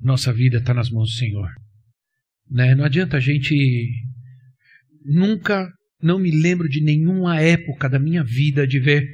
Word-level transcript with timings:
Nossa 0.00 0.32
vida 0.32 0.58
está 0.58 0.74
nas 0.74 0.90
mãos 0.90 1.10
do 1.10 1.16
Senhor. 1.16 1.48
Né? 2.50 2.74
Não 2.74 2.84
adianta 2.84 3.16
a 3.16 3.20
gente. 3.20 3.54
Nunca, 5.04 5.70
não 6.02 6.18
me 6.18 6.30
lembro 6.30 6.68
de 6.68 6.82
nenhuma 6.82 7.40
época 7.40 7.88
da 7.88 7.98
minha 7.98 8.22
vida 8.22 8.66
de 8.66 8.78
ver 8.78 9.06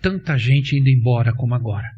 tanta 0.00 0.36
gente 0.36 0.76
indo 0.76 0.88
embora 0.88 1.32
como 1.32 1.54
agora. 1.54 1.88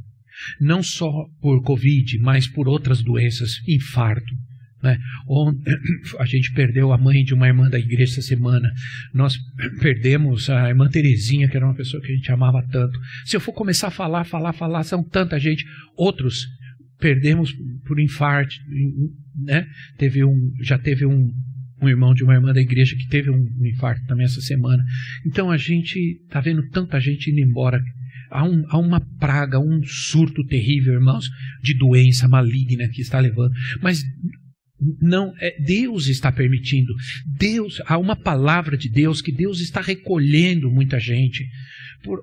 Não 0.61 0.83
só 0.83 1.11
por 1.41 1.63
Covid, 1.63 2.19
mas 2.19 2.47
por 2.47 2.69
outras 2.69 3.03
doenças, 3.03 3.61
infarto, 3.67 4.35
né? 4.83 4.99
A 6.19 6.25
gente 6.25 6.53
perdeu 6.53 6.93
a 6.93 6.99
mãe 6.99 7.25
de 7.25 7.35
uma 7.35 7.47
irmã 7.47 7.69
da 7.69 7.79
igreja 7.79 8.13
essa 8.13 8.23
semana. 8.23 8.71
Nós 9.13 9.37
perdemos 9.81 10.49
a 10.49 10.69
irmã 10.69 10.89
Terezinha, 10.89 11.49
que 11.49 11.57
era 11.57 11.67
uma 11.67 11.75
pessoa 11.75 12.03
que 12.03 12.13
a 12.13 12.15
gente 12.15 12.31
amava 12.31 12.65
tanto. 12.71 12.99
Se 13.25 13.37
eu 13.37 13.41
for 13.41 13.53
começar 13.53 13.89
a 13.89 13.93
falar, 13.93 14.25
falar, 14.25 14.53
falar, 14.53 14.85
são 14.85 15.03
tanta 15.03 15.39
gente. 15.39 15.65
Outros 15.97 16.47
perdemos 16.99 17.53
por 17.87 17.99
infarto. 17.99 18.55
Né? 19.37 19.67
Teve 19.97 20.25
um, 20.25 20.53
já 20.61 20.79
teve 20.79 21.07
um, 21.07 21.33
um 21.81 21.89
irmão 21.89 22.13
de 22.13 22.25
uma 22.25 22.35
irmã 22.35 22.53
da 22.53 22.61
igreja 22.61 22.97
que 22.97 23.09
teve 23.09 23.31
um, 23.31 23.49
um 23.59 23.67
infarto 23.67 24.05
também 24.07 24.25
essa 24.25 24.41
semana. 24.41 24.83
Então 25.27 25.51
a 25.51 25.57
gente 25.57 26.21
está 26.25 26.41
vendo 26.41 26.69
tanta 26.71 27.01
gente 27.01 27.31
indo 27.31 27.41
embora. 27.41 27.81
Há, 28.31 28.45
um, 28.45 28.65
há, 28.69 28.79
uma 28.79 29.01
praga, 29.19 29.59
um 29.59 29.83
surto 29.85 30.45
terrível, 30.45 30.93
irmãos, 30.93 31.27
de 31.63 31.73
doença 31.73 32.29
maligna 32.29 32.89
que 32.89 33.01
está 33.01 33.19
levando. 33.19 33.53
Mas 33.81 34.05
não, 35.01 35.33
é, 35.41 35.61
Deus 35.61 36.09
está 36.09 36.31
permitindo. 36.31 36.93
Deus, 37.39 37.81
há 37.87 37.97
uma 37.97 38.15
palavra 38.15 38.77
de 38.77 38.91
Deus 38.91 39.23
que 39.23 39.33
Deus 39.33 39.61
está 39.61 39.81
recolhendo 39.81 40.71
muita 40.71 41.01
gente 41.01 41.49
por, 42.03 42.21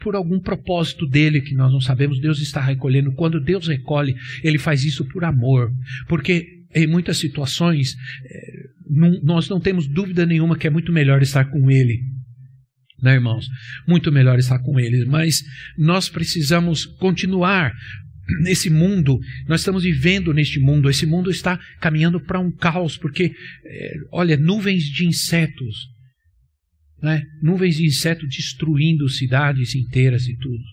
por 0.00 0.14
algum 0.14 0.40
propósito 0.40 1.06
dele 1.06 1.40
que 1.40 1.54
nós 1.54 1.72
não 1.72 1.80
sabemos. 1.80 2.20
Deus 2.20 2.40
está 2.40 2.60
recolhendo. 2.60 3.12
Quando 3.12 3.40
Deus 3.40 3.68
recolhe, 3.68 4.14
ele 4.42 4.58
faz 4.58 4.84
isso 4.84 5.04
por 5.06 5.24
amor, 5.24 5.70
porque 6.08 6.46
em 6.74 6.86
muitas 6.86 7.16
situações 7.16 7.96
não, 8.88 9.20
nós 9.22 9.48
não 9.48 9.60
temos 9.60 9.86
dúvida 9.86 10.26
nenhuma 10.26 10.56
que 10.56 10.66
é 10.66 10.70
muito 10.70 10.92
melhor 10.92 11.22
estar 11.22 11.44
com 11.46 11.70
ele. 11.70 12.00
Né, 13.00 13.14
irmãos? 13.14 13.46
Muito 13.86 14.10
melhor 14.10 14.38
estar 14.40 14.58
com 14.58 14.78
ele, 14.80 15.04
mas 15.04 15.40
nós 15.76 16.08
precisamos 16.08 16.84
continuar 16.84 17.72
nesse 18.40 18.68
mundo, 18.68 19.18
nós 19.46 19.60
estamos 19.60 19.84
vivendo 19.84 20.34
neste 20.34 20.58
mundo, 20.58 20.90
esse 20.90 21.06
mundo 21.06 21.30
está 21.30 21.58
caminhando 21.80 22.20
para 22.20 22.40
um 22.40 22.50
caos, 22.50 22.96
porque, 22.96 23.32
é, 23.64 23.94
olha, 24.12 24.36
nuvens 24.36 24.82
de 24.84 25.06
insetos, 25.06 25.88
né? 27.02 27.22
nuvens 27.42 27.76
de 27.76 27.86
insetos 27.86 28.28
destruindo 28.28 29.08
cidades 29.08 29.74
inteiras 29.74 30.26
e 30.26 30.36
tudo, 30.36 30.64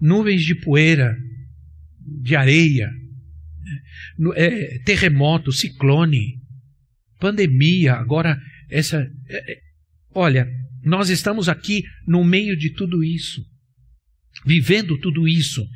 nuvens 0.00 0.44
de 0.44 0.54
poeira, 0.54 1.16
de 2.22 2.36
areia, 2.36 2.90
é, 4.36 4.78
terremoto, 4.84 5.50
ciclone, 5.52 6.40
pandemia, 7.18 7.94
agora 7.94 8.38
essa. 8.70 8.98
É, 9.28 9.52
é, 9.52 9.58
olha, 10.14 10.46
nós 10.84 11.08
estamos 11.08 11.48
aqui 11.48 11.82
no 12.06 12.22
meio 12.24 12.56
de 12.56 12.70
tudo 12.70 13.02
isso, 13.02 13.42
vivendo 14.44 14.98
tudo 14.98 15.26
isso. 15.26 15.66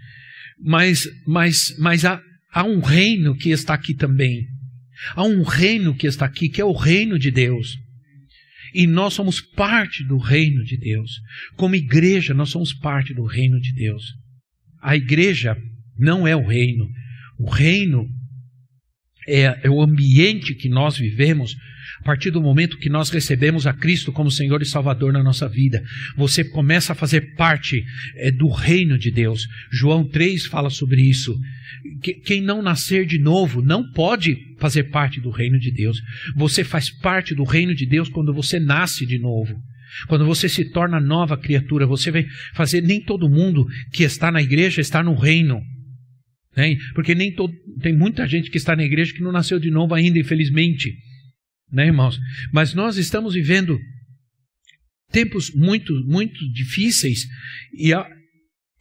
Mas, 0.61 1.09
mas, 1.27 1.77
mas 1.79 2.05
há, 2.05 2.21
há 2.53 2.65
um 2.65 2.81
reino 2.81 3.37
que 3.37 3.51
está 3.51 3.75
aqui 3.75 3.95
também. 3.95 4.47
Há 5.15 5.23
um 5.23 5.43
reino 5.43 5.95
que 5.95 6.07
está 6.07 6.27
aqui, 6.27 6.49
que 6.49 6.61
é 6.61 6.65
o 6.65 6.73
reino 6.73 7.19
de 7.19 7.31
Deus. 7.31 7.79
E 8.75 8.87
nós 8.87 9.15
somos 9.15 9.41
parte 9.41 10.05
do 10.05 10.19
reino 10.19 10.65
de 10.65 10.77
Deus. 10.77 11.21
Como 11.57 11.75
igreja, 11.75 12.35
nós 12.35 12.51
somos 12.51 12.73
parte 12.73 13.15
do 13.15 13.25
reino 13.25 13.61
de 13.61 13.73
Deus. 13.73 14.15
A 14.81 14.97
igreja 14.97 15.57
não 15.99 16.27
é 16.27 16.37
o 16.37 16.47
reino. 16.47 16.89
O 17.39 17.51
reino 17.51 18.09
é, 19.29 19.61
é 19.63 19.71
o 19.71 19.83
ambiente 19.83 20.55
que 20.55 20.69
nós 20.69 20.97
vivemos 20.97 21.57
a 22.01 22.03
partir 22.05 22.31
do 22.31 22.41
momento 22.41 22.79
que 22.79 22.89
nós 22.89 23.11
recebemos 23.11 23.67
a 23.67 23.73
Cristo 23.73 24.13
como 24.13 24.31
Senhor 24.31 24.63
e 24.63 24.67
Salvador 24.67 25.13
na 25.13 25.23
nossa 25.23 25.49
vida, 25.49 25.83
você 26.17 26.45
começa 26.45 26.93
a 26.93 26.97
fazer 26.97 27.35
parte 27.35 27.85
é, 28.17 28.31
do 28.31 28.49
reino 28.49 28.97
de 28.97 29.11
Deus. 29.11 29.47
João 29.71 30.05
3 30.05 30.47
fala 30.47 30.71
sobre 30.71 31.03
isso. 31.03 31.37
Quem 32.25 32.41
não 32.41 32.63
nascer 32.63 33.05
de 33.05 33.19
novo 33.19 33.61
não 33.63 33.91
pode 33.93 34.37
fazer 34.59 34.85
parte 34.85 35.21
do 35.21 35.31
reino 35.31 35.59
de 35.59 35.71
Deus. 35.73 36.01
Você 36.37 36.63
faz 36.63 36.91
parte 36.91 37.35
do 37.35 37.45
reino 37.45 37.75
de 37.75 37.87
Deus 37.87 38.09
quando 38.09 38.33
você 38.33 38.61
nasce 38.61 39.05
de 39.05 39.19
novo. 39.19 39.57
Quando 40.07 40.25
você 40.25 40.49
se 40.49 40.67
torna 40.67 41.01
nova 41.01 41.37
criatura, 41.37 41.87
você 41.87 42.11
vai 42.11 42.27
fazer. 42.55 42.81
Nem 42.83 43.01
todo 43.01 43.29
mundo 43.29 43.67
que 43.93 44.05
está 44.05 44.31
na 44.31 44.41
igreja 44.41 44.81
está 44.81 45.03
no 45.03 45.15
reino. 45.15 45.61
Né? 46.59 46.77
Porque 46.93 47.15
nem 47.15 47.33
tem 47.81 47.97
muita 47.97 48.27
gente 48.27 48.51
que 48.51 48.59
está 48.59 48.75
na 48.75 48.83
igreja 48.83 49.15
que 49.15 49.23
não 49.23 49.31
nasceu 49.31 49.61
de 49.61 49.71
novo 49.71 49.95
ainda, 49.95 50.19
infelizmente 50.19 50.93
né, 51.71 51.87
irmãos? 51.87 52.19
Mas 52.53 52.75
nós 52.75 52.97
estamos 52.97 53.35
vivendo 53.35 53.79
tempos 55.11 55.53
muito, 55.55 55.93
muito 56.05 56.51
difíceis 56.53 57.27
e 57.73 57.93
a, 57.93 58.07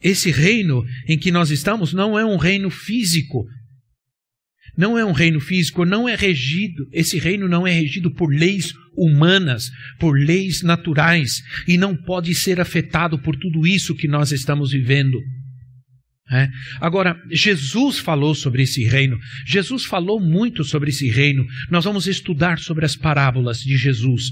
esse 0.00 0.30
reino 0.30 0.84
em 1.06 1.18
que 1.18 1.30
nós 1.30 1.50
estamos 1.50 1.92
não 1.92 2.18
é 2.18 2.24
um 2.24 2.36
reino 2.36 2.70
físico. 2.70 3.44
Não 4.76 4.96
é 4.96 5.04
um 5.04 5.12
reino 5.12 5.40
físico, 5.40 5.84
não 5.84 6.08
é 6.08 6.14
regido, 6.14 6.88
esse 6.92 7.18
reino 7.18 7.48
não 7.48 7.66
é 7.66 7.72
regido 7.72 8.12
por 8.12 8.32
leis 8.32 8.72
humanas, 8.96 9.70
por 9.98 10.12
leis 10.12 10.62
naturais, 10.62 11.42
e 11.66 11.76
não 11.76 11.96
pode 11.96 12.32
ser 12.32 12.60
afetado 12.60 13.20
por 13.20 13.36
tudo 13.36 13.66
isso 13.66 13.96
que 13.96 14.06
nós 14.06 14.30
estamos 14.30 14.70
vivendo. 14.70 15.20
É. 16.30 16.48
Agora, 16.80 17.18
Jesus 17.30 17.98
falou 17.98 18.34
sobre 18.34 18.62
esse 18.62 18.84
reino, 18.84 19.18
Jesus 19.46 19.84
falou 19.84 20.20
muito 20.20 20.62
sobre 20.62 20.90
esse 20.90 21.08
reino. 21.08 21.46
Nós 21.70 21.84
vamos 21.84 22.06
estudar 22.06 22.58
sobre 22.58 22.84
as 22.84 22.94
parábolas 22.94 23.60
de 23.60 23.76
Jesus. 23.78 24.24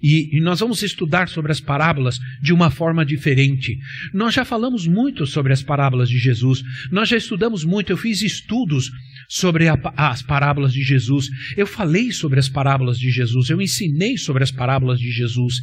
E, 0.00 0.36
e, 0.36 0.40
nós 0.40 0.60
vamos 0.60 0.80
estudar 0.82 1.28
sobre 1.28 1.50
as 1.50 1.60
parábolas 1.60 2.18
de 2.40 2.52
uma 2.52 2.70
forma 2.70 3.04
diferente. 3.04 3.76
Nós 4.14 4.32
já 4.32 4.44
falamos 4.44 4.86
muito 4.86 5.26
sobre 5.26 5.52
as 5.52 5.60
parábolas 5.60 6.08
de 6.08 6.18
Jesus, 6.18 6.62
nós 6.92 7.08
já 7.08 7.16
estudamos 7.16 7.64
muito. 7.64 7.90
Eu 7.90 7.96
fiz 7.96 8.22
estudos 8.22 8.90
sobre 9.28 9.66
a, 9.66 9.76
as 9.96 10.22
parábolas 10.22 10.72
de 10.72 10.82
Jesus, 10.82 11.28
eu 11.56 11.66
falei 11.66 12.12
sobre 12.12 12.38
as 12.38 12.48
parábolas 12.48 12.96
de 12.96 13.10
Jesus, 13.10 13.50
eu 13.50 13.60
ensinei 13.60 14.16
sobre 14.16 14.44
as 14.44 14.52
parábolas 14.52 15.00
de 15.00 15.10
Jesus. 15.10 15.56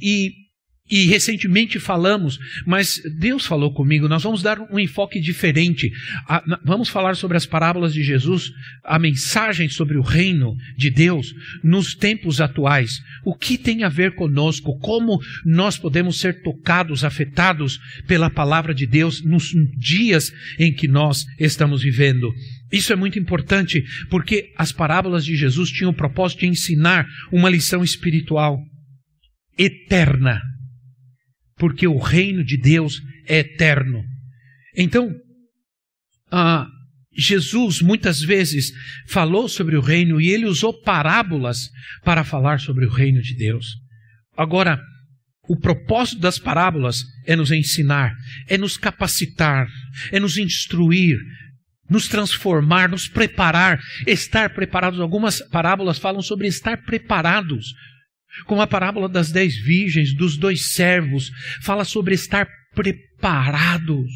E 0.00 0.49
e 0.90 1.06
recentemente 1.06 1.78
falamos, 1.78 2.38
mas 2.66 3.00
Deus 3.16 3.46
falou 3.46 3.72
comigo, 3.72 4.08
nós 4.08 4.24
vamos 4.24 4.42
dar 4.42 4.58
um 4.60 4.78
enfoque 4.78 5.20
diferente. 5.20 5.90
vamos 6.64 6.88
falar 6.88 7.14
sobre 7.14 7.36
as 7.36 7.46
parábolas 7.46 7.94
de 7.94 8.02
Jesus, 8.02 8.50
a 8.84 8.98
mensagem 8.98 9.68
sobre 9.68 9.96
o 9.96 10.02
reino 10.02 10.56
de 10.76 10.90
Deus 10.90 11.32
nos 11.62 11.94
tempos 11.94 12.40
atuais. 12.40 12.90
O 13.24 13.36
que 13.36 13.56
tem 13.56 13.84
a 13.84 13.88
ver 13.88 14.16
conosco? 14.16 14.76
Como 14.80 15.20
nós 15.44 15.78
podemos 15.78 16.18
ser 16.18 16.42
tocados, 16.42 17.04
afetados 17.04 17.78
pela 18.08 18.28
palavra 18.28 18.74
de 18.74 18.86
Deus 18.86 19.22
nos 19.22 19.52
dias 19.78 20.32
em 20.58 20.72
que 20.72 20.88
nós 20.88 21.24
estamos 21.38 21.82
vivendo? 21.82 22.32
Isso 22.72 22.92
é 22.92 22.96
muito 22.96 23.18
importante, 23.18 23.82
porque 24.08 24.52
as 24.56 24.72
parábolas 24.72 25.24
de 25.24 25.36
Jesus 25.36 25.70
tinham 25.70 25.90
o 25.90 25.96
propósito 25.96 26.40
de 26.40 26.46
ensinar 26.46 27.06
uma 27.32 27.50
lição 27.50 27.84
espiritual 27.84 28.58
eterna 29.58 30.40
porque 31.60 31.86
o 31.86 31.98
reino 31.98 32.42
de 32.42 32.56
Deus 32.56 33.02
é 33.28 33.40
eterno. 33.40 34.02
Então, 34.74 35.14
ah, 36.32 36.66
Jesus 37.12 37.82
muitas 37.82 38.20
vezes 38.20 38.72
falou 39.06 39.46
sobre 39.46 39.76
o 39.76 39.80
reino 39.82 40.18
e 40.18 40.30
ele 40.30 40.46
usou 40.46 40.72
parábolas 40.82 41.68
para 42.02 42.24
falar 42.24 42.60
sobre 42.60 42.86
o 42.86 42.90
reino 42.90 43.20
de 43.20 43.36
Deus. 43.36 43.66
Agora, 44.34 44.80
o 45.46 45.56
propósito 45.56 46.20
das 46.20 46.38
parábolas 46.38 47.02
é 47.26 47.36
nos 47.36 47.50
ensinar, 47.50 48.14
é 48.48 48.56
nos 48.56 48.78
capacitar, 48.78 49.68
é 50.10 50.18
nos 50.18 50.38
instruir, 50.38 51.18
nos 51.90 52.08
transformar, 52.08 52.88
nos 52.88 53.06
preparar, 53.06 53.78
estar 54.06 54.54
preparados. 54.54 54.98
Algumas 54.98 55.46
parábolas 55.48 55.98
falam 55.98 56.22
sobre 56.22 56.46
estar 56.46 56.78
preparados 56.84 57.74
como 58.46 58.62
a 58.62 58.66
parábola 58.66 59.08
das 59.08 59.30
dez 59.30 59.56
virgens, 59.56 60.14
dos 60.14 60.36
dois 60.36 60.72
servos, 60.72 61.30
fala 61.62 61.84
sobre 61.84 62.14
estar 62.14 62.48
preparados 62.74 64.10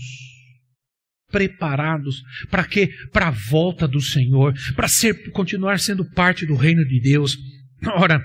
preparados 1.31 2.23
para 2.49 2.63
quê? 2.63 2.91
Para 3.13 3.27
a 3.27 3.33
volta 3.33 3.89
do 3.89 4.01
Senhor, 4.01 4.55
para 4.77 4.87
ser 4.87 5.33
continuar 5.33 5.81
sendo 5.81 6.05
parte 6.05 6.47
do 6.47 6.55
reino 6.55 6.87
de 6.87 7.01
Deus. 7.01 7.37
Ora, 7.97 8.23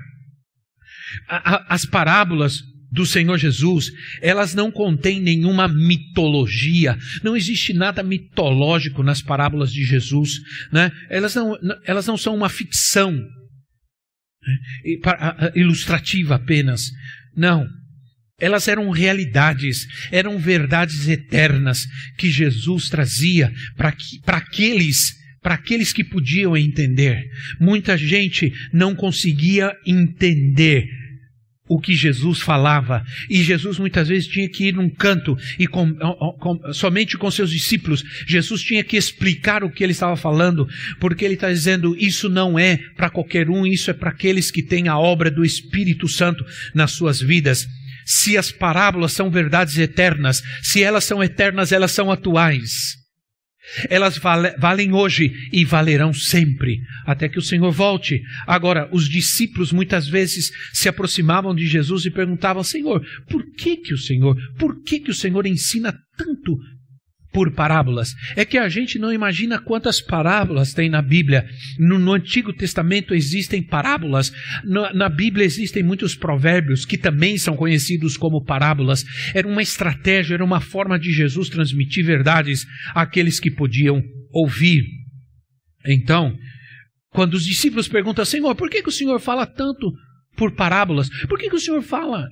a, 1.27 1.56
a, 1.56 1.74
as 1.74 1.86
parábolas 1.86 2.59
do 2.92 3.06
Senhor 3.06 3.38
Jesus, 3.38 3.92
elas 4.21 4.53
não 4.53 4.71
contêm 4.71 5.19
nenhuma 5.19 5.68
mitologia, 5.68 6.97
não 7.24 7.35
existe 7.35 7.74
nada 7.74 8.03
mitológico 8.03 9.01
nas 9.01 9.21
parábolas 9.21 9.71
de 9.71 9.83
Jesus, 9.83 10.39
né? 10.71 10.92
elas, 11.09 11.35
não, 11.35 11.57
elas 11.85 12.06
não 12.06 12.18
são 12.18 12.35
uma 12.35 12.50
ficção? 12.50 13.19
Ilustrativa 15.55 16.35
apenas, 16.35 16.91
não. 17.35 17.67
Elas 18.39 18.67
eram 18.67 18.89
realidades, 18.89 19.85
eram 20.11 20.39
verdades 20.39 21.07
eternas 21.07 21.85
que 22.17 22.31
Jesus 22.31 22.89
trazia 22.89 23.51
para 23.75 24.37
aqueles 24.37 25.19
para 25.41 25.55
aqueles 25.55 25.93
que 25.93 26.03
podiam 26.03 26.55
entender. 26.57 27.23
Muita 27.61 27.97
gente 27.97 28.51
não 28.73 28.93
conseguia 28.93 29.73
entender 29.85 30.85
o 31.69 31.80
que 31.80 31.95
Jesus 31.95 32.39
falava. 32.39 33.06
E 33.30 33.44
Jesus 33.44 33.77
muitas 33.77 34.07
vezes 34.07 34.27
tinha 34.27 34.50
que 34.50 34.68
ir 34.68 34.74
num 34.74 34.89
canto 34.89 35.38
e 35.57 35.68
com, 35.68 35.94
com, 36.39 36.74
somente 36.74 37.16
com 37.16 37.30
seus 37.30 37.51
discípulos. 37.51 38.04
Jesus 38.27 38.62
tinha 38.62 38.83
que 38.83 38.98
explicar 38.98 39.63
o 39.63 39.69
que 39.69 39.83
ele 39.83 39.94
estava 39.94 40.18
falando, 40.18 40.68
porque 41.00 41.24
ele 41.24 41.36
está 41.36 41.50
dizendo: 41.50 41.95
isso 41.98 42.27
não 42.27 42.57
é 42.57 42.77
para 42.98 43.10
qualquer 43.10 43.50
um, 43.50 43.66
isso 43.66 43.92
é 43.92 43.94
para 43.94 44.10
aqueles 44.10 44.50
que 44.50 44.63
têm 44.63 44.88
a 44.88 44.98
obra 44.98 45.30
do 45.30 45.45
Espírito 45.45 46.07
Santo 46.07 46.44
nas 46.74 46.92
suas 46.92 47.21
vidas. 47.21 47.68
Se 48.04 48.36
as 48.36 48.51
parábolas 48.51 49.13
são 49.13 49.30
verdades 49.30 49.77
eternas, 49.77 50.42
se 50.63 50.81
elas 50.81 51.04
são 51.04 51.24
eternas, 51.24 51.71
elas 51.71 51.92
são 51.92 52.12
atuais. 52.12 52.98
Elas 53.89 54.18
vale, 54.18 54.51
valem 54.57 54.94
hoje 54.94 55.31
e 55.51 55.63
valerão 55.66 56.13
sempre, 56.13 56.80
até 57.06 57.30
que 57.30 57.39
o 57.39 57.42
Senhor 57.42 57.71
volte. 57.71 58.21
Agora, 58.48 58.89
os 58.92 59.07
discípulos 59.07 59.71
muitas 59.71 60.07
vezes 60.07 60.51
se 60.74 60.89
aproximavam 60.89 61.54
de 61.54 61.68
Jesus 61.68 62.06
e 62.06 62.12
perguntavam: 62.12 62.63
Senhor, 62.63 63.06
por 63.30 63.44
que 63.54 63.77
que 63.77 63.94
o 63.94 63.98
Senhor, 63.98 64.36
por 64.57 64.81
que 64.83 65.00
que 65.00 65.12
o 65.12 65.16
Senhor 65.16 65.45
ensina 65.45 65.94
tanto 66.18 66.57
por 67.31 67.51
parábolas. 67.51 68.13
É 68.35 68.43
que 68.43 68.57
a 68.57 68.67
gente 68.69 68.97
não 68.97 69.13
imagina 69.13 69.59
quantas 69.59 70.01
parábolas 70.01 70.73
tem 70.73 70.89
na 70.89 71.01
Bíblia. 71.01 71.47
No, 71.77 71.99
no 71.99 72.13
Antigo 72.13 72.51
Testamento 72.53 73.13
existem 73.13 73.61
parábolas, 73.61 74.31
no, 74.63 74.91
na 74.93 75.09
Bíblia 75.09 75.45
existem 75.45 75.83
muitos 75.83 76.15
provérbios 76.15 76.85
que 76.85 76.97
também 76.97 77.37
são 77.37 77.55
conhecidos 77.55 78.17
como 78.17 78.43
parábolas. 78.43 79.03
Era 79.33 79.47
uma 79.47 79.61
estratégia, 79.61 80.35
era 80.35 80.43
uma 80.43 80.61
forma 80.61 80.99
de 80.99 81.11
Jesus 81.11 81.49
transmitir 81.49 82.05
verdades 82.05 82.65
àqueles 82.93 83.39
que 83.39 83.51
podiam 83.51 84.01
ouvir. 84.31 84.83
Então, 85.85 86.35
quando 87.11 87.35
os 87.35 87.45
discípulos 87.45 87.87
perguntam, 87.87 88.25
Senhor, 88.25 88.55
por 88.55 88.69
que, 88.69 88.81
que 88.81 88.89
o 88.89 88.93
Senhor 88.93 89.19
fala 89.19 89.45
tanto 89.45 89.91
por 90.35 90.55
parábolas? 90.55 91.09
Por 91.27 91.37
que, 91.37 91.49
que 91.49 91.55
o 91.55 91.59
Senhor 91.59 91.81
fala 91.81 92.27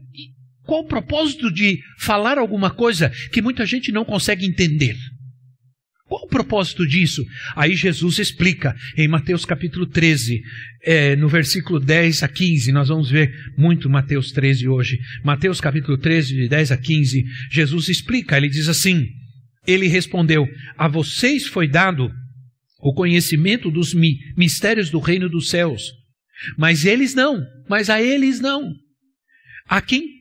qual 0.67 0.81
o 0.81 0.87
propósito 0.87 1.49
de 1.49 1.79
falar 1.97 2.37
alguma 2.37 2.69
coisa 2.69 3.09
que 3.31 3.41
muita 3.41 3.65
gente 3.65 3.89
não 3.89 4.03
consegue 4.03 4.45
entender? 4.45 4.97
Qual 6.07 6.23
o 6.25 6.27
propósito 6.27 6.85
disso? 6.85 7.25
Aí 7.55 7.73
Jesus 7.73 8.19
explica 8.19 8.75
em 8.97 9.07
Mateus 9.07 9.45
capítulo 9.45 9.85
13, 9.85 10.41
é, 10.83 11.15
no 11.15 11.29
versículo 11.29 11.79
10 11.79 12.21
a 12.21 12.27
15. 12.27 12.71
Nós 12.73 12.89
vamos 12.89 13.09
ver 13.09 13.33
muito 13.57 13.89
Mateus 13.89 14.31
13 14.31 14.67
hoje. 14.67 14.99
Mateus 15.23 15.61
capítulo 15.61 15.97
13, 15.97 16.35
de 16.35 16.49
10 16.49 16.71
a 16.73 16.77
15. 16.77 17.23
Jesus 17.49 17.87
explica, 17.87 18.35
ele 18.35 18.49
diz 18.49 18.67
assim: 18.67 19.07
Ele 19.65 19.87
respondeu: 19.87 20.45
A 20.77 20.89
vocês 20.89 21.47
foi 21.47 21.67
dado 21.67 22.11
o 22.79 22.93
conhecimento 22.93 23.71
dos 23.71 23.93
mi 23.93 24.17
mistérios 24.37 24.89
do 24.89 24.99
reino 24.99 25.29
dos 25.29 25.49
céus, 25.49 25.81
mas 26.57 26.85
eles 26.85 27.13
não, 27.15 27.41
mas 27.69 27.89
a 27.89 28.01
eles 28.01 28.39
não. 28.41 28.73
A 29.67 29.81
quem 29.81 30.16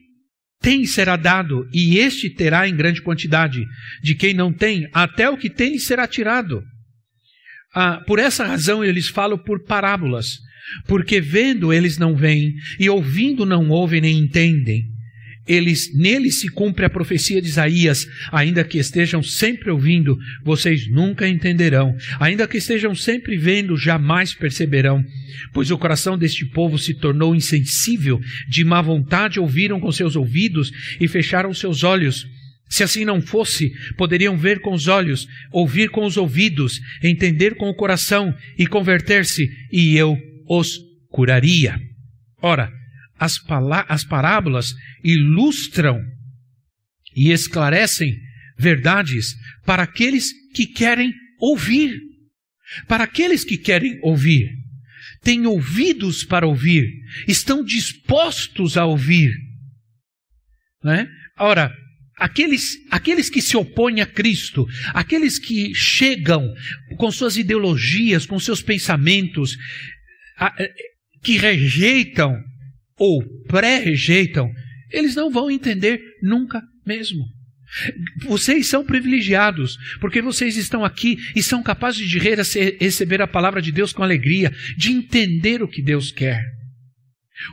tem 0.59 0.85
será 0.85 1.15
dado, 1.15 1.67
e 1.73 1.97
este 1.97 2.29
terá 2.29 2.67
em 2.67 2.75
grande 2.75 3.01
quantidade. 3.01 3.63
De 4.01 4.15
quem 4.15 4.33
não 4.33 4.51
tem, 4.51 4.89
até 4.93 5.29
o 5.29 5.37
que 5.37 5.49
tem 5.49 5.77
será 5.77 6.07
tirado. 6.07 6.63
Ah, 7.73 8.01
por 8.05 8.19
essa 8.19 8.45
razão 8.45 8.83
eles 8.83 9.07
falam 9.07 9.37
por 9.37 9.63
parábolas, 9.63 10.39
porque 10.87 11.21
vendo 11.21 11.71
eles 11.71 11.97
não 11.97 12.15
veem, 12.15 12.53
e 12.79 12.89
ouvindo 12.89 13.45
não 13.45 13.69
ouvem 13.69 14.01
nem 14.01 14.17
entendem 14.17 14.96
eles, 15.47 15.93
nele 15.93 16.31
se 16.31 16.49
cumpre 16.49 16.85
a 16.85 16.89
profecia 16.89 17.41
de 17.41 17.47
Isaías, 17.47 18.05
ainda 18.31 18.63
que 18.63 18.77
estejam 18.77 19.23
sempre 19.23 19.71
ouvindo, 19.71 20.17
vocês 20.43 20.89
nunca 20.89 21.27
entenderão, 21.27 21.95
ainda 22.19 22.47
que 22.47 22.57
estejam 22.57 22.93
sempre 22.93 23.37
vendo, 23.37 23.77
jamais 23.77 24.33
perceberão, 24.33 25.03
pois 25.53 25.71
o 25.71 25.77
coração 25.77 26.17
deste 26.17 26.45
povo 26.45 26.77
se 26.77 26.93
tornou 26.93 27.35
insensível, 27.35 28.19
de 28.49 28.63
má 28.63 28.81
vontade 28.81 29.39
ouviram 29.39 29.79
com 29.79 29.91
seus 29.91 30.15
ouvidos 30.15 30.71
e 30.99 31.07
fecharam 31.07 31.53
seus 31.53 31.83
olhos. 31.83 32.25
Se 32.69 32.83
assim 32.83 33.05
não 33.05 33.21
fosse, 33.21 33.71
poderiam 33.97 34.37
ver 34.37 34.59
com 34.59 34.73
os 34.73 34.87
olhos, 34.87 35.25
ouvir 35.51 35.89
com 35.89 36.05
os 36.05 36.17
ouvidos, 36.17 36.79
entender 37.01 37.55
com 37.55 37.69
o 37.69 37.75
coração 37.75 38.35
e 38.57 38.67
converter-se, 38.67 39.49
e 39.71 39.95
eu 39.95 40.17
os 40.49 40.79
curaria. 41.09 41.79
Ora, 42.41 42.71
as, 43.19 43.39
as 43.87 44.03
parábolas 44.03 44.73
ilustram 45.03 45.99
e 47.15 47.31
esclarecem 47.31 48.15
verdades 48.57 49.35
para 49.65 49.83
aqueles 49.83 50.31
que 50.53 50.65
querem 50.65 51.13
ouvir. 51.39 51.99
Para 52.87 53.05
aqueles 53.05 53.43
que 53.45 53.57
querem 53.57 53.97
ouvir, 54.03 54.49
têm 55.21 55.45
ouvidos 55.45 56.23
para 56.23 56.45
ouvir, 56.45 56.85
estão 57.27 57.63
dispostos 57.63 58.75
a 58.75 58.85
ouvir. 58.85 59.31
Né? 60.83 61.07
Ora, 61.39 61.73
aqueles, 62.17 62.75
aqueles 62.91 63.29
que 63.29 63.41
se 63.41 63.55
opõem 63.55 64.01
a 64.01 64.05
Cristo, 64.05 64.65
aqueles 64.93 65.39
que 65.39 65.73
chegam 65.73 66.53
com 66.97 67.09
suas 67.09 67.37
ideologias, 67.37 68.25
com 68.25 68.37
seus 68.37 68.61
pensamentos, 68.61 69.55
que 71.23 71.37
rejeitam 71.37 72.43
ou 72.97 73.23
pré-rejeitam, 73.47 74.51
eles 74.91 75.15
não 75.15 75.29
vão 75.29 75.51
entender 75.51 76.01
nunca 76.21 76.61
mesmo. 76.85 77.25
Vocês 78.23 78.67
são 78.67 78.85
privilegiados, 78.85 79.77
porque 79.99 80.21
vocês 80.21 80.55
estão 80.55 80.85
aqui 80.85 81.17
e 81.35 81.43
são 81.43 81.61
capazes 81.61 82.07
de 82.07 82.17
receber 82.17 83.21
a 83.21 83.27
palavra 83.27 83.61
de 83.61 83.71
Deus 83.71 83.91
com 83.91 84.03
alegria, 84.03 84.51
de 84.77 84.91
entender 84.91 85.61
o 85.61 85.67
que 85.67 85.81
Deus 85.81 86.11
quer. 86.11 86.41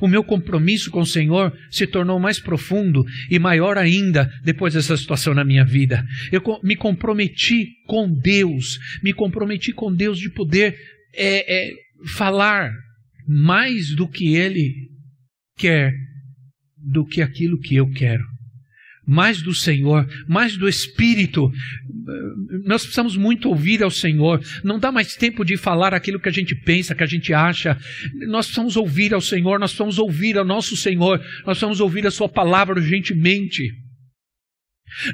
O 0.01 0.09
meu 0.09 0.25
compromisso 0.25 0.91
com 0.91 1.01
o 1.01 1.07
Senhor 1.07 1.53
se 1.71 1.87
tornou 1.87 2.19
mais 2.19 2.39
profundo 2.39 3.05
e 3.31 3.39
maior 3.39 3.77
ainda 3.77 4.33
depois 4.43 4.73
dessa 4.73 4.97
situação 4.97 5.35
na 5.35 5.45
minha 5.45 5.65
vida. 5.65 6.07
Eu 6.33 6.43
me 6.63 6.75
comprometi 6.75 7.67
com 7.87 8.11
Deus, 8.11 8.79
me 9.03 9.13
comprometi 9.13 9.73
com 9.73 9.95
Deus 9.95 10.19
de 10.19 10.31
poder 10.31 10.79
é, 11.13 11.67
é, 11.67 11.71
falar 12.15 12.73
mais 13.27 13.95
do 13.95 14.09
que 14.09 14.37
Ele 14.37 14.94
quer 15.57 15.93
do 16.77 17.05
que 17.05 17.23
aquilo 17.23 17.59
que 17.59 17.75
eu 17.77 17.91
quero. 17.91 18.25
Mais 19.07 19.43
do 19.43 19.55
Senhor, 19.55 20.09
mais 20.27 20.57
do 20.57 20.67
Espírito. 20.67 21.51
Nós 22.65 22.83
precisamos 22.83 23.17
muito 23.17 23.51
ouvir 23.51 23.83
ao 23.83 23.91
Senhor. 23.91 24.43
Não 24.63 24.79
dá 24.79 24.91
mais 24.91 25.15
tempo 25.15 25.45
de 25.45 25.59
falar 25.59 25.93
aquilo 25.93 26.19
que 26.19 26.29
a 26.29 26.33
gente 26.33 26.55
pensa, 26.55 26.95
que 26.95 27.03
a 27.03 27.07
gente 27.07 27.33
acha. 27.35 27.79
Nós 28.29 28.47
precisamos 28.47 28.77
ouvir 28.77 29.13
ao 29.13 29.21
Senhor, 29.21 29.59
nós 29.59 29.73
precisamos 29.73 29.99
ouvir 29.99 30.39
ao 30.39 30.45
nosso 30.45 30.75
Senhor, 30.77 31.19
nós 31.19 31.45
precisamos 31.45 31.81
ouvir 31.81 32.07
a 32.07 32.11
Sua 32.11 32.29
palavra 32.29 32.81
urgentemente. 32.81 33.71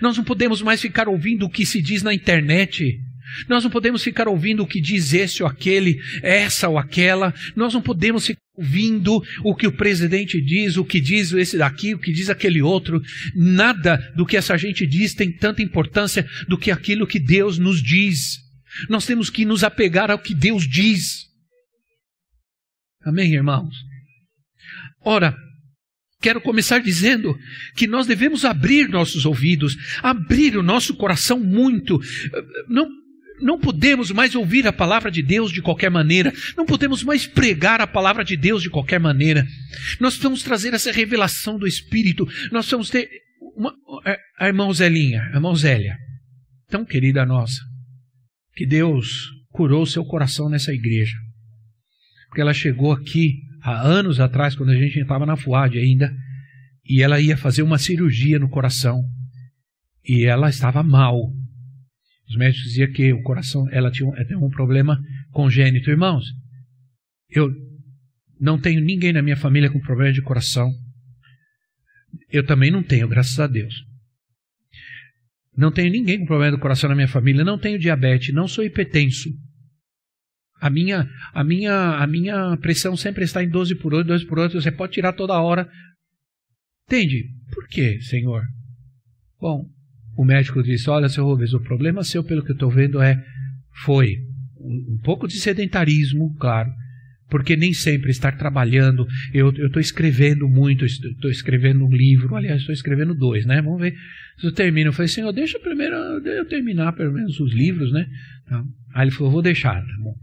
Nós 0.00 0.16
não 0.16 0.24
podemos 0.24 0.62
mais 0.62 0.80
ficar 0.80 1.08
ouvindo 1.08 1.46
o 1.46 1.50
que 1.50 1.66
se 1.66 1.82
diz 1.82 2.02
na 2.02 2.14
internet. 2.14 3.00
Nós 3.48 3.64
não 3.64 3.70
podemos 3.70 4.02
ficar 4.02 4.28
ouvindo 4.28 4.62
o 4.62 4.66
que 4.66 4.80
diz 4.80 5.12
esse 5.12 5.42
ou 5.42 5.48
aquele, 5.48 5.98
essa 6.22 6.68
ou 6.68 6.78
aquela. 6.78 7.34
Nós 7.56 7.74
não 7.74 7.82
podemos 7.82 8.26
ficar 8.26 8.40
ouvindo 8.56 9.22
o 9.44 9.54
que 9.54 9.66
o 9.66 9.72
presidente 9.72 10.40
diz, 10.40 10.76
o 10.76 10.84
que 10.84 11.00
diz 11.00 11.32
esse 11.32 11.56
daqui, 11.56 11.94
o 11.94 11.98
que 11.98 12.12
diz 12.12 12.30
aquele 12.30 12.62
outro. 12.62 13.00
Nada 13.34 13.96
do 14.16 14.26
que 14.26 14.36
essa 14.36 14.56
gente 14.56 14.86
diz 14.86 15.14
tem 15.14 15.32
tanta 15.32 15.62
importância 15.62 16.26
do 16.48 16.58
que 16.58 16.70
aquilo 16.70 17.06
que 17.06 17.18
Deus 17.18 17.58
nos 17.58 17.82
diz. 17.82 18.38
Nós 18.88 19.06
temos 19.06 19.30
que 19.30 19.44
nos 19.44 19.64
apegar 19.64 20.10
ao 20.10 20.18
que 20.18 20.34
Deus 20.34 20.68
diz. 20.68 21.26
Amém, 23.04 23.34
irmãos? 23.34 23.74
Ora, 25.02 25.34
Quero 26.20 26.40
começar 26.40 26.80
dizendo 26.80 27.34
que 27.74 27.86
nós 27.86 28.06
devemos 28.06 28.44
abrir 28.44 28.88
nossos 28.88 29.24
ouvidos, 29.24 29.74
abrir 30.02 30.54
o 30.56 30.62
nosso 30.62 30.94
coração 30.94 31.40
muito. 31.40 31.98
Não 32.68 32.86
não 33.40 33.58
podemos 33.58 34.10
mais 34.10 34.34
ouvir 34.34 34.66
a 34.66 34.72
palavra 34.72 35.10
de 35.10 35.22
Deus 35.22 35.52
de 35.52 35.62
qualquer 35.62 35.90
maneira, 35.90 36.32
não 36.56 36.66
podemos 36.66 37.02
mais 37.02 37.26
pregar 37.26 37.80
a 37.80 37.86
palavra 37.86 38.24
de 38.24 38.36
Deus 38.36 38.62
de 38.62 38.70
qualquer 38.70 39.00
maneira. 39.00 39.46
Nós 39.98 40.14
precisamos 40.14 40.42
trazer 40.42 40.74
essa 40.74 40.92
revelação 40.92 41.58
do 41.58 41.66
Espírito, 41.66 42.26
nós 42.52 42.66
precisamos 42.66 42.90
ter 42.90 43.08
uma, 43.56 43.74
a 44.38 44.46
irmã 44.46 44.72
Zelinha, 44.72 45.22
a 45.32 45.36
irmã 45.36 45.54
Zélia, 45.54 45.96
tão 46.68 46.84
querida 46.84 47.26
nossa, 47.26 47.60
que 48.54 48.66
Deus 48.66 49.30
curou 49.50 49.84
seu 49.84 50.04
coração 50.04 50.48
nessa 50.48 50.72
igreja. 50.72 51.16
Porque 52.28 52.40
ela 52.40 52.54
chegou 52.54 52.92
aqui 52.92 53.40
há 53.62 53.80
anos 53.80 54.20
atrás, 54.20 54.54
quando 54.54 54.70
a 54.70 54.76
gente 54.76 54.98
estava 54.98 55.26
na 55.26 55.36
FUAD 55.36 55.78
ainda, 55.78 56.12
e 56.84 57.02
ela 57.02 57.20
ia 57.20 57.36
fazer 57.36 57.62
uma 57.62 57.78
cirurgia 57.78 58.38
no 58.38 58.48
coração. 58.48 59.02
E 60.04 60.24
ela 60.24 60.48
estava 60.48 60.82
mal. 60.82 61.32
Os 62.30 62.36
médicos 62.36 62.62
diziam 62.62 62.92
que 62.92 63.12
o 63.12 63.22
coração, 63.22 63.68
ela 63.72 63.90
tinha, 63.90 64.08
tinha 64.24 64.38
um 64.38 64.48
problema 64.48 64.96
congênito. 65.32 65.90
Irmãos, 65.90 66.24
eu 67.28 67.52
não 68.40 68.56
tenho 68.56 68.80
ninguém 68.80 69.12
na 69.12 69.20
minha 69.20 69.36
família 69.36 69.68
com 69.68 69.80
problema 69.80 70.12
de 70.12 70.22
coração. 70.22 70.70
Eu 72.30 72.46
também 72.46 72.70
não 72.70 72.84
tenho, 72.84 73.08
graças 73.08 73.38
a 73.40 73.48
Deus. 73.48 73.74
Não 75.56 75.72
tenho 75.72 75.90
ninguém 75.90 76.20
com 76.20 76.26
problema 76.26 76.56
do 76.56 76.62
coração 76.62 76.88
na 76.88 76.94
minha 76.94 77.08
família, 77.08 77.44
não 77.44 77.58
tenho 77.58 77.80
diabetes, 77.80 78.32
não 78.32 78.46
sou 78.46 78.64
hipertenso. 78.64 79.28
A 80.60 80.70
minha, 80.70 81.10
a 81.32 81.42
minha, 81.42 81.96
a 81.96 82.06
minha 82.06 82.56
pressão 82.58 82.96
sempre 82.96 83.24
está 83.24 83.42
em 83.42 83.48
12 83.48 83.74
por 83.74 83.92
8, 83.92 84.06
12 84.06 84.26
por 84.26 84.38
8, 84.38 84.60
você 84.60 84.70
pode 84.70 84.92
tirar 84.92 85.14
toda 85.14 85.40
hora. 85.40 85.68
Entende? 86.86 87.28
Por 87.52 87.66
quê, 87.66 88.00
Senhor? 88.02 88.44
Bom, 89.40 89.68
o 90.16 90.24
médico 90.24 90.62
disse: 90.62 90.88
Olha, 90.90 91.08
seu 91.08 91.24
Rubens, 91.24 91.52
o 91.54 91.60
problema 91.60 92.02
seu, 92.04 92.22
pelo 92.22 92.42
que 92.42 92.50
eu 92.50 92.54
estou 92.54 92.70
vendo, 92.70 93.00
é 93.00 93.22
foi 93.84 94.18
um 94.60 94.98
pouco 95.02 95.26
de 95.26 95.38
sedentarismo, 95.38 96.36
claro, 96.38 96.70
porque 97.30 97.56
nem 97.56 97.72
sempre 97.72 98.10
estar 98.10 98.36
trabalhando. 98.36 99.06
Eu 99.32 99.50
estou 99.50 99.80
escrevendo 99.80 100.48
muito, 100.48 100.84
estou 100.84 101.30
escrevendo 101.30 101.86
um 101.86 101.92
livro, 101.92 102.34
aliás, 102.34 102.60
estou 102.60 102.72
escrevendo 102.72 103.14
dois, 103.14 103.46
né? 103.46 103.62
Vamos 103.62 103.80
ver 103.80 103.94
se 104.38 104.46
eu 104.46 104.52
termino. 104.52 104.88
Eu 104.88 104.92
falei, 104.92 105.08
Senhor, 105.08 105.32
deixa 105.32 105.58
primeiro 105.58 105.94
eu 105.94 106.44
terminar 106.46 106.92
pelo 106.92 107.12
menos 107.12 107.38
os 107.40 107.52
livros, 107.52 107.92
né? 107.92 108.06
Então, 108.44 108.64
aí 108.94 109.04
ele 109.04 109.12
falou, 109.12 109.32
vou 109.32 109.42
deixar, 109.42 109.80
tá 109.80 109.96
bom. 110.02 110.14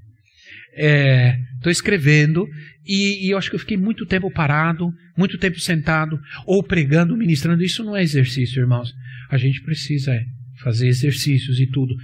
Estou 0.77 1.69
é, 1.69 1.71
escrevendo 1.71 2.47
e, 2.85 3.27
e, 3.27 3.31
eu 3.31 3.37
acho 3.37 3.49
que 3.49 3.55
eu 3.55 3.59
fiquei 3.59 3.77
muito 3.77 4.05
tempo 4.05 4.31
parado, 4.31 4.93
muito 5.17 5.37
tempo 5.37 5.59
sentado, 5.59 6.19
ou 6.45 6.63
pregando, 6.63 7.17
ministrando. 7.17 7.63
Isso 7.63 7.83
não 7.83 7.95
é 7.95 8.03
exercício, 8.03 8.61
irmãos. 8.61 8.93
A 9.29 9.37
gente 9.37 9.61
precisa 9.63 10.13
é, 10.13 10.23
fazer 10.61 10.87
exercícios 10.87 11.59
e 11.59 11.67
tudo. 11.67 11.95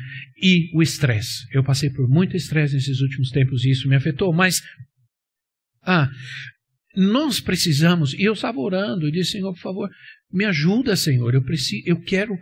E 0.42 0.70
o 0.75 0.82
estresse. 0.82 1.46
Eu 1.51 1.63
passei 1.63 1.89
por 1.89 2.10
muito 2.10 2.36
estresse 2.36 2.74
nesses 2.74 3.00
últimos 3.00 3.30
tempos 3.30 3.63
e 3.63 3.70
isso 3.70 3.88
me 3.88 3.96
afetou, 3.96 4.34
mas 4.34 4.62
ah, 5.86 6.10
nós 6.96 7.39
precisamos, 7.39 8.13
e 8.13 8.24
eu 8.24 8.34
estava 8.34 8.60
orando 8.60 9.08
e 9.08 9.12
disse, 9.12 9.32
Senhor, 9.32 9.53
por 9.53 9.62
favor, 9.62 9.89
me 10.32 10.46
ajuda, 10.46 10.96
Senhor, 10.96 11.34
eu, 11.34 11.44
preciso, 11.44 11.84
eu 11.86 12.00
quero 12.01 12.38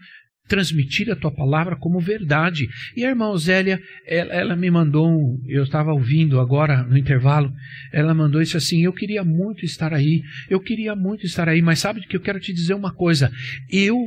transmitir 0.48 1.10
a 1.10 1.16
tua 1.16 1.32
palavra 1.32 1.76
como 1.76 2.00
verdade. 2.00 2.68
E 2.96 3.06
a 3.06 3.10
irmã 3.10 3.36
Zélia, 3.38 3.82
ela, 4.06 4.34
ela, 4.34 4.56
me 4.56 4.70
mandou, 4.70 5.40
eu 5.48 5.64
estava 5.64 5.94
ouvindo 5.94 6.40
agora 6.40 6.84
no 6.84 6.98
intervalo, 6.98 7.52
ela 7.94 8.14
mandou 8.14 8.42
isso 8.42 8.58
assim: 8.58 8.84
eu 8.84 8.94
queria 8.94 9.24
muito 9.24 9.64
estar 9.66 9.94
aí, 9.94 10.22
eu 10.50 10.60
queria 10.60 10.96
muito 10.96 11.26
estar 11.26 11.48
aí, 11.48 11.62
mas 11.62 11.80
sabe 11.80 12.02
que 12.02 12.16
eu 12.16 12.22
quero 12.22 12.40
te 12.40 12.54
dizer 12.54 12.74
uma 12.74 12.94
coisa, 12.94 13.32
eu, 13.70 13.98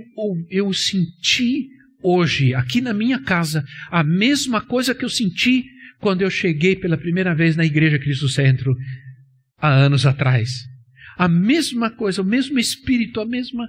eu 0.50 0.72
senti 0.72 1.68
hoje, 2.02 2.54
aqui 2.54 2.82
na 2.82 2.92
minha 2.92 3.18
casa, 3.22 3.64
a 3.90 4.04
mesma 4.04 4.60
coisa 4.60 4.94
que 4.94 5.04
eu 5.04 5.08
senti 5.08 5.64
quando 6.00 6.20
eu 6.20 6.28
cheguei 6.28 6.76
pela 6.76 6.98
primeira 6.98 7.34
vez 7.34 7.56
na 7.56 7.64
Igreja 7.64 7.98
Cristo 7.98 8.28
Centro 8.28 8.76
há 9.56 9.72
anos 9.72 10.04
atrás. 10.04 10.50
A 11.16 11.28
mesma 11.28 11.90
coisa, 11.90 12.20
o 12.20 12.24
mesmo 12.24 12.58
espírito, 12.58 13.20
a 13.20 13.24
mesma. 13.24 13.66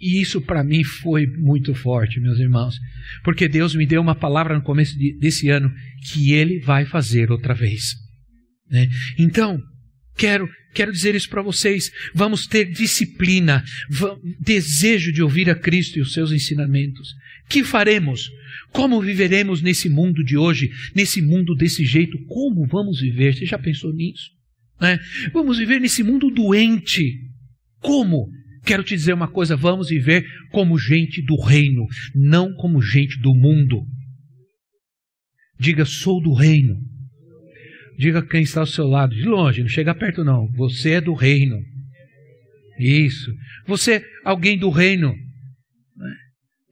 E 0.00 0.20
isso 0.20 0.40
para 0.40 0.62
mim 0.62 0.84
foi 0.84 1.26
muito 1.26 1.74
forte, 1.74 2.20
meus 2.20 2.38
irmãos, 2.38 2.76
porque 3.24 3.48
Deus 3.48 3.74
me 3.74 3.86
deu 3.86 4.00
uma 4.02 4.14
palavra 4.14 4.54
no 4.54 4.62
começo 4.62 4.96
de, 4.98 5.16
desse 5.18 5.48
ano 5.48 5.72
que 6.10 6.32
Ele 6.32 6.60
vai 6.60 6.84
fazer 6.84 7.30
outra 7.30 7.54
vez. 7.54 7.94
Né? 8.70 8.88
Então, 9.18 9.60
quero 10.16 10.48
quero 10.74 10.92
dizer 10.92 11.14
isso 11.14 11.30
para 11.30 11.40
vocês. 11.40 11.90
Vamos 12.14 12.46
ter 12.46 12.66
disciplina, 12.66 13.64
desejo 14.38 15.10
de 15.10 15.22
ouvir 15.22 15.48
a 15.48 15.54
Cristo 15.54 15.98
e 15.98 16.02
os 16.02 16.12
seus 16.12 16.30
ensinamentos. 16.30 17.14
Que 17.48 17.64
faremos? 17.64 18.28
Como 18.72 19.00
viveremos 19.00 19.62
nesse 19.62 19.88
mundo 19.88 20.22
de 20.22 20.36
hoje, 20.36 20.70
nesse 20.94 21.22
mundo 21.22 21.54
desse 21.54 21.84
jeito? 21.86 22.18
Como 22.26 22.66
vamos 22.66 23.00
viver? 23.00 23.34
Você 23.34 23.46
já 23.46 23.58
pensou 23.58 23.92
nisso? 23.92 24.30
Né? 24.78 24.98
Vamos 25.32 25.56
viver 25.56 25.80
nesse 25.80 26.02
mundo 26.02 26.30
doente. 26.30 27.22
Como? 27.80 28.28
Quero 28.66 28.82
te 28.82 28.96
dizer 28.96 29.14
uma 29.14 29.28
coisa: 29.28 29.56
vamos 29.56 29.88
viver 29.88 30.26
como 30.50 30.76
gente 30.76 31.22
do 31.22 31.40
reino, 31.40 31.86
não 32.14 32.52
como 32.54 32.82
gente 32.82 33.18
do 33.20 33.32
mundo. 33.32 33.86
Diga, 35.58 35.84
sou 35.84 36.20
do 36.20 36.34
reino. 36.34 36.76
Diga 37.96 38.20
quem 38.20 38.42
está 38.42 38.60
ao 38.60 38.66
seu 38.66 38.86
lado, 38.86 39.14
de 39.14 39.22
longe, 39.22 39.62
não 39.62 39.68
chega 39.68 39.94
perto 39.94 40.24
não. 40.24 40.50
Você 40.52 40.90
é 40.90 41.00
do 41.00 41.14
reino. 41.14 41.56
Isso. 42.78 43.32
Você 43.66 43.94
é 43.94 44.04
alguém 44.24 44.58
do 44.58 44.68
reino. 44.68 45.14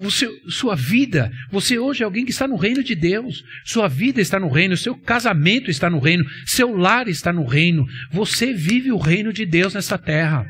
Você, 0.00 0.28
sua 0.48 0.74
vida, 0.74 1.32
você 1.50 1.78
hoje 1.78 2.02
é 2.02 2.04
alguém 2.04 2.24
que 2.24 2.32
está 2.32 2.46
no 2.46 2.56
reino 2.56 2.82
de 2.82 2.94
Deus. 2.94 3.42
Sua 3.64 3.88
vida 3.88 4.20
está 4.20 4.38
no 4.38 4.48
reino, 4.48 4.76
seu 4.76 4.96
casamento 4.96 5.70
está 5.70 5.88
no 5.88 6.00
reino, 6.00 6.24
seu 6.44 6.76
lar 6.76 7.08
está 7.08 7.32
no 7.32 7.46
reino. 7.46 7.86
Você 8.10 8.52
vive 8.52 8.90
o 8.90 8.98
reino 8.98 9.32
de 9.32 9.46
Deus 9.46 9.72
nessa 9.72 9.96
terra. 9.96 10.44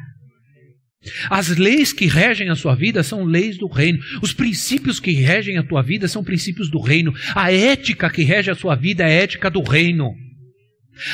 As 1.29 1.57
leis 1.57 1.93
que 1.93 2.07
regem 2.07 2.49
a 2.49 2.55
sua 2.55 2.75
vida 2.75 3.03
são 3.03 3.25
leis 3.25 3.59
do 3.59 3.67
reino. 3.67 3.99
Os 4.23 4.33
princípios 4.33 4.99
que 4.99 5.13
regem 5.13 5.59
a 5.59 5.63
tua 5.63 5.83
vida 5.83 6.09
são 6.09 6.25
princípios 6.25 6.71
do 6.71 6.81
reino. 6.81 7.13
A 7.35 7.53
ética 7.53 8.11
que 8.11 8.23
rege 8.23 8.51
a 8.51 8.55
sua 8.55 8.75
vida 8.75 9.05
é 9.05 9.07
a 9.07 9.23
ética 9.23 9.51
do 9.51 9.63
reino. 9.63 10.13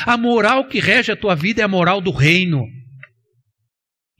A 0.05 0.17
moral 0.17 0.67
que 0.67 0.79
rege 0.79 1.11
a 1.11 1.15
tua 1.15 1.35
vida 1.35 1.61
é 1.61 1.65
a 1.65 1.67
moral 1.67 2.01
do 2.01 2.11
reino. 2.11 2.63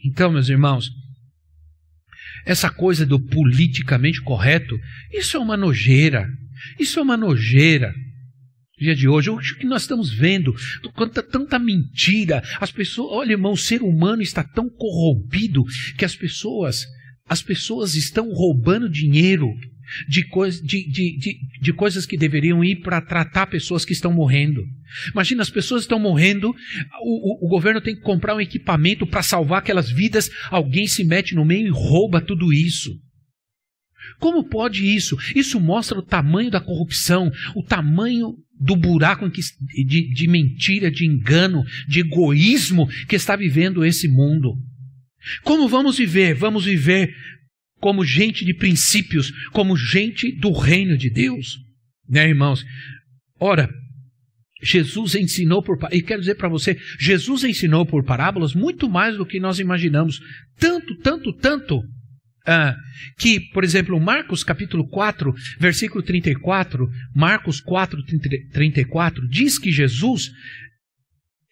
Então, 0.04 0.32
meus 0.32 0.50
irmãos, 0.50 0.90
essa 2.46 2.70
coisa 2.70 3.06
do 3.06 3.20
politicamente 3.20 4.22
correto, 4.22 4.78
isso 5.12 5.38
é 5.38 5.40
uma 5.40 5.56
nojeira. 5.56 6.28
Isso 6.80 7.00
é 7.00 7.02
uma 7.02 7.18
nojeira. 7.18 7.94
Dia 8.82 8.96
de 8.96 9.08
hoje, 9.08 9.30
o 9.30 9.38
que 9.38 9.68
nós 9.68 9.84
estamos 9.84 10.12
vendo, 10.12 10.56
tanta, 10.96 11.22
tanta 11.22 11.60
mentira. 11.60 12.42
As 12.60 12.72
pessoas, 12.72 13.12
olha, 13.12 13.34
irmão, 13.34 13.52
o 13.52 13.58
ser 13.58 13.84
humano 13.84 14.24
está 14.24 14.44
tão 14.44 14.68
corrompido 14.68 15.64
que 16.00 16.04
as 16.04 16.16
pessoas, 16.16 16.88
as 17.30 17.44
pessoas 17.44 17.94
estão 17.94 18.32
roubando 18.32 18.90
dinheiro 18.90 19.46
de, 20.10 20.26
coisa, 20.28 20.60
de, 20.64 20.90
de, 20.90 21.16
de, 21.16 21.40
de 21.62 21.74
coisas 21.74 22.08
que 22.08 22.18
deveriam 22.18 22.64
ir 22.64 22.78
para 22.78 23.00
tratar 23.00 23.46
pessoas 23.46 23.86
que 23.86 23.94
estão 23.94 24.12
morrendo. 24.12 24.64
Imagina, 25.12 25.44
as 25.44 25.52
pessoas 25.52 25.84
estão 25.84 26.00
morrendo, 26.00 26.50
o, 26.50 27.46
o, 27.46 27.46
o 27.46 27.50
governo 27.50 27.82
tem 27.82 27.94
que 27.94 28.02
comprar 28.02 28.36
um 28.36 28.42
equipamento 28.42 29.06
para 29.06 29.22
salvar 29.22 29.60
aquelas 29.60 29.92
vidas, 29.92 30.32
alguém 30.50 30.88
se 30.88 31.04
mete 31.04 31.36
no 31.36 31.46
meio 31.46 31.68
e 31.68 31.70
rouba 31.70 32.20
tudo 32.20 32.52
isso. 32.52 33.00
Como 34.20 34.44
pode 34.44 34.84
isso? 34.84 35.18
Isso 35.36 35.60
mostra 35.60 36.00
o 36.00 36.04
tamanho 36.04 36.50
da 36.50 36.60
corrupção, 36.60 37.32
o 37.56 37.64
tamanho 37.64 38.36
do 38.62 38.76
buraco 38.76 39.30
que, 39.32 39.42
de, 39.84 40.14
de 40.14 40.28
mentira, 40.28 40.92
de 40.92 41.06
engano, 41.06 41.64
de 41.88 42.02
egoísmo 42.02 42.88
que 43.10 43.16
está 43.16 43.36
vivendo 43.36 43.84
esse 43.84 44.08
mundo. 44.08 44.54
Como 45.44 45.68
vamos 45.68 45.98
viver? 45.98 46.36
Vamos 46.36 46.66
viver 46.66 47.12
como 47.80 48.06
gente 48.06 48.46
de 48.46 48.54
princípios, 48.54 49.32
como 49.52 49.76
gente 49.76 50.32
do 50.40 50.52
reino 50.52 50.96
de 50.96 51.10
Deus. 51.10 51.58
Né, 52.08 52.30
irmãos? 52.30 52.64
Ora, 53.40 53.68
Jesus 54.62 55.16
ensinou 55.16 55.64
por 55.64 55.80
e 55.92 56.04
quero 56.04 56.20
dizer 56.20 56.36
para 56.36 56.48
você, 56.50 56.78
Jesus 57.00 57.44
ensinou 57.44 57.84
por 57.84 58.04
parábolas 58.04 58.54
muito 58.54 58.88
mais 58.88 59.18
do 59.18 59.26
que 59.26 59.40
nós 59.40 59.58
imaginamos. 59.58 60.20
Tanto, 60.60 60.96
tanto, 60.98 61.34
tanto 61.34 61.82
ah, 62.46 62.76
que, 63.20 63.40
por 63.52 63.64
exemplo, 63.64 64.00
Marcos 64.00 64.44
capítulo 64.44 64.88
4, 64.88 65.34
versículo 65.60 66.04
34, 66.04 66.90
Marcos 67.16 67.62
4, 67.62 68.04
34, 68.52 69.28
diz 69.28 69.60
que 69.60 69.72
Jesus 69.72 70.32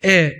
é, 0.01 0.35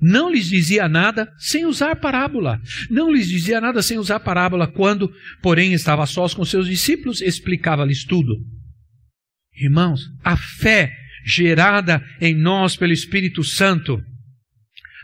não 0.00 0.30
lhes 0.30 0.48
dizia 0.48 0.88
nada 0.88 1.32
sem 1.38 1.64
usar 1.64 1.96
parábola. 1.96 2.60
Não 2.90 3.10
lhes 3.10 3.26
dizia 3.26 3.60
nada 3.60 3.80
sem 3.80 3.98
usar 3.98 4.20
parábola. 4.20 4.66
Quando, 4.66 5.10
porém, 5.40 5.72
estava 5.72 6.04
sós 6.06 6.34
com 6.34 6.44
seus 6.44 6.66
discípulos, 6.66 7.22
explicava-lhes 7.22 8.04
tudo. 8.04 8.36
Irmãos, 9.56 10.02
a 10.22 10.36
fé 10.36 10.92
gerada 11.24 12.04
em 12.20 12.34
nós 12.34 12.76
pelo 12.76 12.92
Espírito 12.92 13.42
Santo 13.42 14.02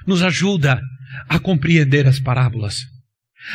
nos 0.06 0.22
ajuda 0.22 0.82
a 1.28 1.38
compreender 1.38 2.06
as 2.06 2.20
parábolas. 2.20 2.84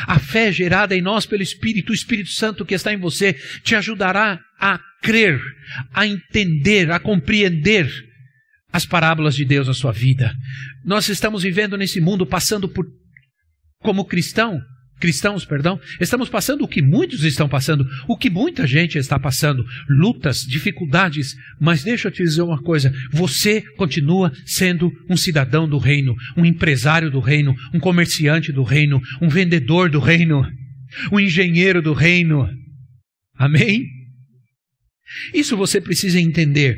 A 0.06 0.18
fé 0.18 0.52
gerada 0.52 0.94
em 0.94 1.02
nós 1.02 1.26
pelo 1.26 1.42
Espírito, 1.42 1.90
o 1.90 1.94
Espírito 1.94 2.30
Santo 2.30 2.64
que 2.64 2.74
está 2.74 2.92
em 2.92 2.98
você, 2.98 3.34
te 3.62 3.74
ajudará 3.74 4.40
a 4.60 4.78
crer, 5.02 5.40
a 5.94 6.06
entender, 6.06 6.90
a 6.90 6.98
compreender 6.98 7.88
as 8.72 8.84
parábolas 8.84 9.34
de 9.34 9.44
Deus 9.44 9.68
na 9.68 9.74
sua 9.74 9.92
vida. 9.92 10.34
Nós 10.84 11.08
estamos 11.08 11.42
vivendo 11.42 11.76
nesse 11.76 12.00
mundo 12.00 12.26
passando 12.26 12.68
por, 12.68 12.84
como 13.80 14.04
cristão, 14.04 14.60
cristãos, 14.98 15.44
perdão, 15.44 15.78
estamos 16.00 16.28
passando 16.28 16.64
o 16.64 16.68
que 16.68 16.82
muitos 16.82 17.22
estão 17.22 17.48
passando, 17.48 17.86
o 18.08 18.16
que 18.16 18.30
muita 18.30 18.66
gente 18.66 18.98
está 18.98 19.18
passando, 19.18 19.64
lutas, 19.88 20.40
dificuldades, 20.40 21.34
mas 21.60 21.84
deixa 21.84 22.08
eu 22.08 22.12
te 22.12 22.22
dizer 22.22 22.42
uma 22.42 22.62
coisa, 22.62 22.92
você 23.12 23.60
continua 23.76 24.32
sendo 24.44 24.90
um 25.08 25.16
cidadão 25.16 25.68
do 25.68 25.78
reino, 25.78 26.14
um 26.36 26.44
empresário 26.44 27.10
do 27.10 27.20
reino, 27.20 27.54
um 27.74 27.80
comerciante 27.80 28.52
do 28.52 28.62
reino, 28.62 29.00
um 29.20 29.28
vendedor 29.28 29.90
do 29.90 30.00
reino, 30.00 30.46
um 31.12 31.20
engenheiro 31.20 31.82
do 31.82 31.92
reino. 31.92 32.48
Amém? 33.38 33.86
Isso 35.32 35.56
você 35.56 35.80
precisa 35.80 36.20
entender. 36.20 36.76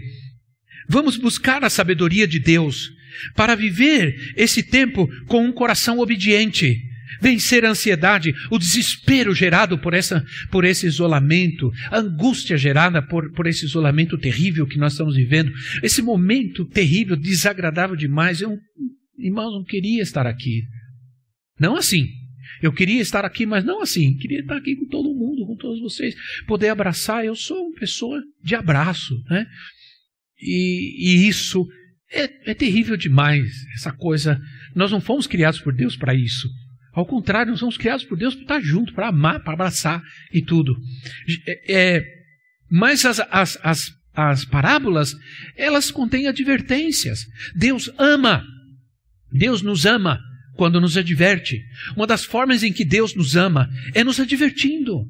Vamos 0.89 1.17
buscar 1.17 1.63
a 1.65 1.71
sabedoria 1.71 2.27
de 2.27 2.39
Deus 2.39 2.91
para 3.35 3.55
viver 3.55 4.33
esse 4.37 4.63
tempo 4.63 5.09
com 5.27 5.45
um 5.45 5.53
coração 5.53 5.99
obediente, 5.99 6.77
vencer 7.21 7.65
a 7.65 7.71
ansiedade, 7.71 8.35
o 8.51 8.59
desespero 8.59 9.35
gerado 9.35 9.79
por, 9.79 9.95
essa, 9.95 10.25
por 10.51 10.65
esse 10.65 10.87
isolamento, 10.87 11.71
a 11.91 11.99
angústia 11.99 12.57
gerada 12.57 13.03
por, 13.03 13.33
por 13.33 13.47
esse 13.47 13.65
isolamento 13.65 14.19
terrível 14.19 14.67
que 14.67 14.79
nós 14.79 14.93
estamos 14.93 15.17
vivendo, 15.17 15.53
esse 15.83 16.03
momento 16.03 16.65
terrível, 16.65 17.17
desagradável 17.17 17.97
demais. 17.97 18.41
Eu, 18.41 18.57
irmãos, 19.19 19.53
não 19.53 19.65
queria 19.65 20.03
estar 20.03 20.27
aqui. 20.27 20.63
Não 21.59 21.77
assim. 21.77 22.07
Eu 22.63 22.73
queria 22.73 23.01
estar 23.01 23.25
aqui, 23.25 23.47
mas 23.47 23.65
não 23.65 23.83
assim. 23.83 24.17
Queria 24.17 24.41
estar 24.41 24.57
aqui 24.57 24.75
com 24.75 24.87
todo 24.87 25.15
mundo, 25.15 25.47
com 25.47 25.57
todos 25.57 25.81
vocês, 25.81 26.15
poder 26.47 26.69
abraçar. 26.69 27.25
Eu 27.25 27.35
sou 27.35 27.69
uma 27.69 27.79
pessoa 27.79 28.23
de 28.43 28.55
abraço, 28.55 29.15
né? 29.29 29.47
E, 30.41 31.25
e 31.25 31.29
isso 31.29 31.67
é, 32.13 32.51
é 32.51 32.55
terrível 32.55 32.97
demais, 32.97 33.53
essa 33.75 33.93
coisa. 33.93 34.41
Nós 34.75 34.91
não 34.91 35.01
fomos 35.01 35.27
criados 35.27 35.61
por 35.61 35.75
Deus 35.75 35.97
para 35.97 36.15
isso. 36.15 36.49
Ao 36.99 37.07
contrário, 37.07 37.53
nós 37.53 37.61
somos 37.61 37.77
criados 37.77 38.05
por 38.05 38.19
Deus 38.19 38.35
para 38.35 38.43
estar 38.43 38.61
junto, 38.61 38.93
para 38.93 39.07
amar, 39.07 39.39
para 39.45 39.53
abraçar 39.53 40.03
e 40.33 40.43
tudo. 40.43 40.77
É, 41.47 41.97
é, 41.97 42.05
mas 42.69 43.05
as, 43.05 43.21
as, 43.31 43.57
as, 43.63 43.93
as 44.13 44.45
parábolas, 44.45 45.15
elas 45.57 45.93
contêm 45.93 46.27
advertências. 46.27 47.21
Deus 47.55 47.89
ama. 47.97 48.45
Deus 49.31 49.63
nos 49.63 49.87
ama 49.87 50.19
quando 50.57 50.81
nos 50.81 50.97
adverte. 50.97 51.63
Uma 51.95 52.05
das 52.05 52.25
formas 52.25 52.65
em 52.65 52.73
que 52.73 52.85
Deus 52.85 53.15
nos 53.15 53.37
ama 53.37 53.71
é 53.95 54.03
nos 54.03 54.19
advertindo. 54.19 55.07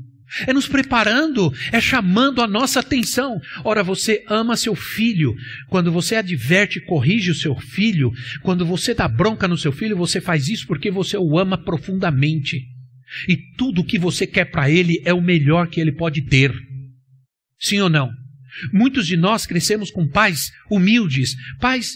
É 0.47 0.53
nos 0.53 0.69
preparando, 0.69 1.53
é 1.73 1.81
chamando 1.81 2.43
a 2.43 2.47
nossa 2.47 2.81
atenção. 2.81 3.41
Ora, 3.65 3.83
você 3.83 4.25
ama 4.29 4.57
seu 4.57 4.75
filho. 4.75 5.35
Quando 5.69 5.91
você 5.91 6.17
adverte, 6.17 6.81
corrige 6.81 7.31
o 7.31 7.35
seu 7.35 7.57
filho. 7.57 8.13
Quando 8.43 8.67
você 8.67 8.95
dá 8.95 9.09
bronca 9.09 9.49
no 9.49 9.57
seu 9.57 9.73
filho, 9.73 9.97
você 9.97 10.21
faz 10.21 10.49
isso 10.49 10.67
porque 10.67 10.91
você 10.91 11.17
o 11.17 11.39
ama 11.39 11.57
profundamente. 11.57 12.63
E 13.27 13.37
tudo 13.57 13.81
o 13.81 13.85
que 13.85 13.99
você 13.99 14.27
quer 14.27 14.47
para 14.47 14.71
ele 14.71 15.01
é 15.05 15.15
o 15.15 15.23
melhor 15.23 15.69
que 15.69 15.81
ele 15.81 15.93
pode 15.93 16.23
ter. 16.23 16.53
Sim 17.59 17.81
ou 17.81 17.89
não? 17.89 18.11
Muitos 18.73 19.07
de 19.07 19.17
nós 19.17 19.47
crescemos 19.47 19.91
com 19.91 20.07
pais 20.07 20.51
humildes, 20.71 21.35
pais 21.59 21.95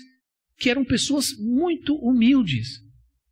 que 0.58 0.70
eram 0.70 0.84
pessoas 0.84 1.32
muito 1.38 1.94
humildes 1.96 2.81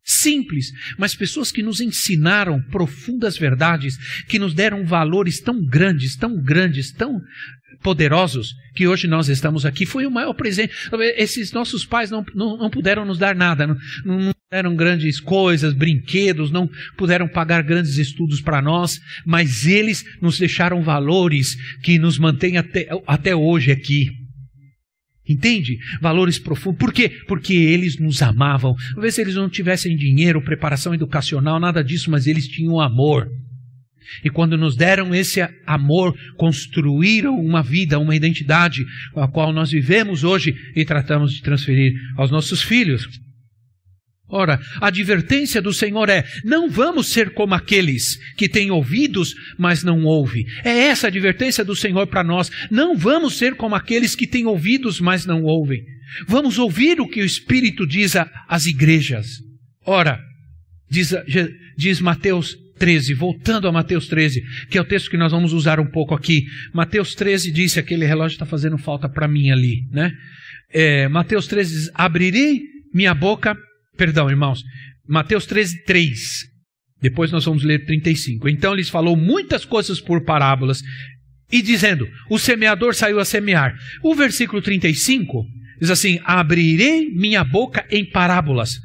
simples, 0.03 0.67
mas 0.97 1.15
pessoas 1.15 1.51
que 1.51 1.63
nos 1.63 1.79
ensinaram 1.79 2.61
profundas 2.71 3.37
verdades, 3.37 3.95
que 4.27 4.39
nos 4.39 4.53
deram 4.53 4.85
valores 4.85 5.39
tão 5.39 5.63
grandes, 5.63 6.15
tão 6.15 6.41
grandes, 6.41 6.91
tão 6.91 7.21
poderosos, 7.81 8.53
que 8.75 8.87
hoje 8.87 9.07
nós 9.07 9.27
estamos 9.27 9.65
aqui. 9.65 9.85
Foi 9.85 10.05
o 10.05 10.11
maior 10.11 10.33
presente. 10.33 10.73
Esses 11.17 11.51
nossos 11.51 11.85
pais 11.85 12.11
não, 12.11 12.23
não, 12.33 12.57
não 12.57 12.69
puderam 12.69 13.05
nos 13.05 13.17
dar 13.17 13.35
nada, 13.35 13.67
não, 13.67 13.77
não 14.05 14.33
deram 14.51 14.75
grandes 14.75 15.19
coisas, 15.19 15.73
brinquedos, 15.73 16.51
não 16.51 16.69
puderam 16.97 17.27
pagar 17.27 17.63
grandes 17.63 17.97
estudos 17.97 18.41
para 18.41 18.61
nós, 18.61 18.99
mas 19.25 19.65
eles 19.65 20.03
nos 20.21 20.37
deixaram 20.37 20.83
valores 20.83 21.55
que 21.81 21.97
nos 21.97 22.19
mantêm 22.19 22.57
até, 22.57 22.87
até 23.07 23.35
hoje 23.35 23.71
aqui. 23.71 24.20
Entende? 25.27 25.77
Valores 26.01 26.39
profundos. 26.39 26.79
Por 26.79 26.91
quê? 26.91 27.09
Porque 27.27 27.53
eles 27.53 27.99
nos 27.99 28.21
amavam. 28.21 28.75
Talvez 28.93 29.17
eles 29.17 29.35
não 29.35 29.49
tivessem 29.49 29.95
dinheiro, 29.95 30.43
preparação 30.43 30.93
educacional, 30.93 31.59
nada 31.59 31.83
disso, 31.83 32.09
mas 32.09 32.27
eles 32.27 32.47
tinham 32.47 32.79
amor. 32.79 33.29
E 34.23 34.29
quando 34.29 34.57
nos 34.57 34.75
deram 34.75 35.13
esse 35.15 35.39
amor, 35.65 36.13
construíram 36.37 37.39
uma 37.39 37.61
vida, 37.61 37.99
uma 37.99 38.15
identidade, 38.15 38.83
a 39.15 39.27
qual 39.27 39.53
nós 39.53 39.71
vivemos 39.71 40.23
hoje 40.23 40.53
e 40.75 40.83
tratamos 40.83 41.33
de 41.33 41.41
transferir 41.41 41.93
aos 42.17 42.29
nossos 42.29 42.61
filhos. 42.61 43.07
Ora, 44.31 44.57
a 44.79 44.87
advertência 44.87 45.61
do 45.61 45.73
Senhor 45.73 46.07
é: 46.09 46.23
não 46.45 46.69
vamos 46.69 47.07
ser 47.07 47.33
como 47.33 47.53
aqueles 47.53 48.15
que 48.37 48.47
têm 48.47 48.71
ouvidos, 48.71 49.35
mas 49.59 49.83
não 49.83 50.03
ouvem. 50.05 50.45
É 50.63 50.69
essa 50.69 51.07
a 51.07 51.09
advertência 51.09 51.65
do 51.65 51.75
Senhor 51.75 52.07
para 52.07 52.23
nós. 52.23 52.49
Não 52.71 52.95
vamos 52.95 53.37
ser 53.37 53.55
como 53.55 53.75
aqueles 53.75 54.15
que 54.15 54.25
têm 54.25 54.45
ouvidos, 54.45 55.01
mas 55.01 55.25
não 55.25 55.43
ouvem. 55.43 55.83
Vamos 56.27 56.57
ouvir 56.57 57.01
o 57.01 57.07
que 57.07 57.21
o 57.21 57.25
Espírito 57.25 57.85
diz 57.85 58.13
às 58.47 58.65
igrejas. 58.65 59.27
Ora, 59.85 60.19
diz, 60.89 61.13
diz 61.77 61.99
Mateus 61.99 62.55
13, 62.79 63.13
voltando 63.13 63.67
a 63.67 63.71
Mateus 63.71 64.07
13, 64.07 64.41
que 64.69 64.77
é 64.77 64.81
o 64.81 64.85
texto 64.85 65.09
que 65.09 65.17
nós 65.17 65.33
vamos 65.33 65.51
usar 65.51 65.77
um 65.77 65.89
pouco 65.91 66.15
aqui. 66.15 66.43
Mateus 66.73 67.15
13 67.15 67.51
disse: 67.51 67.79
aquele 67.79 68.05
relógio 68.05 68.35
está 68.35 68.45
fazendo 68.45 68.77
falta 68.77 69.09
para 69.09 69.27
mim 69.27 69.51
ali, 69.51 69.81
né? 69.91 70.09
É, 70.73 71.09
Mateus 71.09 71.47
13 71.47 71.75
diz: 71.75 71.91
abrirei 71.93 72.61
minha 72.93 73.13
boca 73.13 73.57
Perdão, 74.01 74.31
irmãos. 74.31 74.63
Mateus 75.07 75.45
13, 75.45 75.83
3. 75.83 76.19
Depois 76.99 77.31
nós 77.31 77.45
vamos 77.45 77.63
ler 77.63 77.85
35. 77.85 78.49
Então 78.49 78.73
lhes 78.73 78.89
falou 78.89 79.15
muitas 79.15 79.63
coisas 79.63 80.01
por 80.01 80.25
parábolas, 80.25 80.81
e 81.51 81.61
dizendo: 81.61 82.07
O 82.27 82.39
semeador 82.39 82.95
saiu 82.95 83.19
a 83.19 83.25
semear. 83.25 83.75
O 84.01 84.15
versículo 84.15 84.59
35 84.59 85.45
diz 85.79 85.91
assim: 85.91 86.19
Abrirei 86.23 87.11
minha 87.13 87.43
boca 87.43 87.85
em 87.91 88.03
parábolas, 88.03 88.79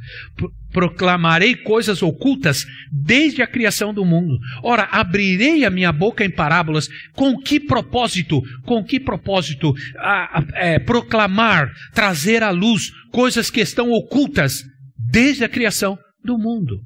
proclamarei 0.70 1.54
coisas 1.54 2.02
ocultas 2.02 2.66
desde 2.92 3.40
a 3.40 3.46
criação 3.46 3.94
do 3.94 4.04
mundo. 4.04 4.38
Ora, 4.62 4.82
abrirei 4.92 5.64
a 5.64 5.70
minha 5.70 5.92
boca 5.92 6.26
em 6.26 6.30
parábolas, 6.30 6.88
com 7.14 7.38
que 7.38 7.58
propósito? 7.58 8.42
Com 8.66 8.84
que 8.84 9.00
propósito? 9.00 9.72
A, 9.96 10.40
a, 10.40 10.44
é, 10.56 10.78
proclamar, 10.78 11.72
trazer 11.94 12.42
à 12.42 12.50
luz 12.50 12.90
coisas 13.10 13.48
que 13.48 13.62
estão 13.62 13.90
ocultas 13.90 14.62
desde 14.98 15.44
a 15.44 15.48
criação 15.48 15.98
do 16.24 16.38
mundo. 16.38 16.80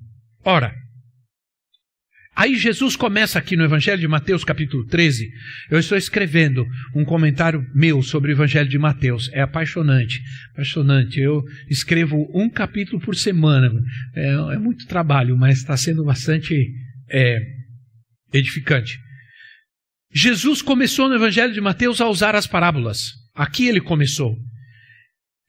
Ora, 0.44 0.75
aí 2.35 2.57
Jesus 2.57 2.96
começa 2.96 3.38
aqui 3.38 3.57
no 3.57 3.64
Evangelho 3.64 4.01
de 4.01 4.09
Mateus, 4.09 4.44
capítulo 4.44 4.87
13. 4.87 5.29
Eu 5.70 5.79
estou 5.79 5.96
escrevendo 5.96 6.66
um 6.94 7.05
comentário 7.05 7.64
meu 7.75 8.03
sobre 8.03 8.31
o 8.31 8.35
Evangelho 8.35 8.68
de 8.68 8.79
Mateus. 8.79 9.31
É 9.33 9.40
apaixonante, 9.40 10.20
apaixonante. 10.53 11.20
Eu 11.20 11.42
escrevo 11.68 12.31
um 12.35 12.49
capítulo 12.49 13.01
por 13.01 13.14
semana. 13.14 13.70
É, 14.14 14.55
é 14.55 14.59
muito 14.59 14.87
trabalho, 14.87 15.37
mas 15.37 15.59
está 15.59 15.77
sendo 15.77 16.05
bastante 16.05 16.73
é, 17.09 17.38
edificante. 18.33 18.99
Jesus 20.12 20.61
começou 20.61 21.09
no 21.09 21.14
Evangelho 21.14 21.53
de 21.53 21.61
Mateus 21.61 22.01
a 22.01 22.09
usar 22.09 22.35
as 22.35 22.46
parábolas. 22.46 23.12
Aqui 23.35 23.68
ele 23.68 23.81
começou. 23.81 24.37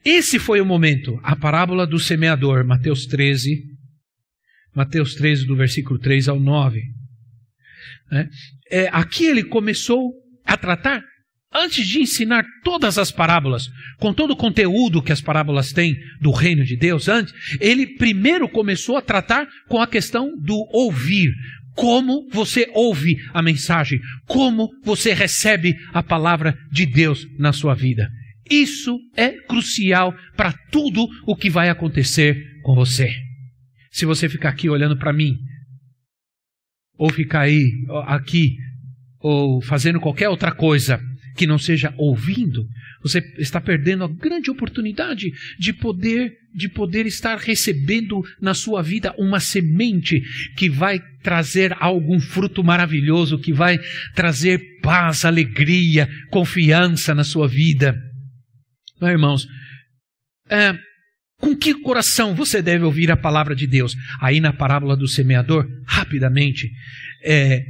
Esse 0.04 0.40
foi 0.40 0.60
o 0.60 0.66
momento, 0.66 1.20
a 1.22 1.36
parábola 1.36 1.86
do 1.86 2.00
semeador, 2.00 2.66
Mateus 2.66 3.06
13, 3.06 3.64
Mateus 4.76 5.14
13, 5.14 5.46
do 5.46 5.56
versículo 5.56 6.00
3 6.00 6.28
ao 6.28 6.40
9. 6.40 6.82
É, 8.12 8.28
é, 8.72 8.90
aqui 8.92 9.26
ele 9.26 9.44
começou 9.44 10.12
a 10.44 10.58
tratar, 10.58 11.04
antes 11.54 11.88
de 11.88 12.00
ensinar 12.00 12.44
todas 12.64 12.98
as 12.98 13.12
parábolas, 13.12 13.70
com 14.00 14.12
todo 14.12 14.32
o 14.32 14.36
conteúdo 14.38 15.04
que 15.04 15.12
as 15.12 15.22
parábolas 15.22 15.72
têm 15.72 15.96
do 16.20 16.32
reino 16.32 16.66
de 16.66 16.76
Deus, 16.76 17.08
antes, 17.08 17.34
ele 17.60 17.86
primeiro 17.96 18.50
começou 18.50 18.98
a 18.98 19.02
tratar 19.02 19.48
com 19.68 19.80
a 19.80 19.88
questão 19.88 20.36
do 20.40 20.68
ouvir. 20.74 21.32
Como 21.74 22.28
você 22.30 22.70
ouve 22.74 23.16
a 23.34 23.42
mensagem, 23.42 24.00
como 24.26 24.70
você 24.84 25.14
recebe 25.14 25.74
a 25.94 26.04
palavra 26.04 26.58
de 26.70 26.86
Deus 26.86 27.26
na 27.38 27.54
sua 27.54 27.74
vida. 27.74 28.10
Isso 28.50 29.00
é 29.16 29.32
crucial 29.46 30.14
para 30.36 30.54
tudo 30.72 31.08
o 31.26 31.36
que 31.36 31.50
vai 31.50 31.70
acontecer 31.70 32.62
com 32.64 32.76
você. 32.76 33.14
Se 33.92 34.06
você 34.06 34.30
ficar 34.30 34.50
aqui 34.50 34.70
olhando 34.70 34.98
para 34.98 35.14
mim, 35.14 35.38
ou 36.98 37.10
ficar 37.10 37.42
aí, 37.42 37.72
aqui, 38.06 38.58
ou 39.20 39.62
fazendo 39.62 40.00
qualquer 40.00 40.30
outra 40.30 40.52
coisa 40.52 41.02
que 41.36 41.48
não 41.48 41.58
seja 41.58 41.94
ouvindo, 41.98 42.68
você 43.02 43.20
está 43.38 43.60
perdendo 43.60 44.04
a 44.04 44.08
grande 44.08 44.52
oportunidade 44.52 45.32
de 45.58 45.74
poder 45.74 46.38
de 46.54 46.68
poder 46.68 47.06
estar 47.06 47.38
recebendo 47.38 48.22
na 48.42 48.54
sua 48.54 48.84
vida 48.84 49.16
uma 49.18 49.40
semente 49.40 50.22
que 50.58 50.70
vai 50.70 51.00
trazer 51.24 51.74
algum 51.80 52.20
fruto 52.20 52.62
maravilhoso, 52.62 53.40
que 53.40 53.54
vai 53.54 53.80
trazer 54.14 54.60
paz, 54.82 55.24
alegria, 55.24 56.10
confiança 56.30 57.16
na 57.16 57.24
sua 57.24 57.48
vida. 57.48 57.98
Não, 59.02 59.10
irmãos, 59.10 59.48
é, 60.50 60.78
Com 61.40 61.56
que 61.56 61.74
coração 61.74 62.36
você 62.36 62.62
deve 62.62 62.86
ouvir 62.86 63.10
a 63.10 63.18
palavra 63.18 63.56
de 63.56 63.66
Deus? 63.66 63.96
Aí 64.22 64.40
na 64.40 64.54
parábola 64.54 64.96
do 64.96 65.08
semeador, 65.08 65.68
rapidamente, 65.88 66.70
é, 67.24 67.64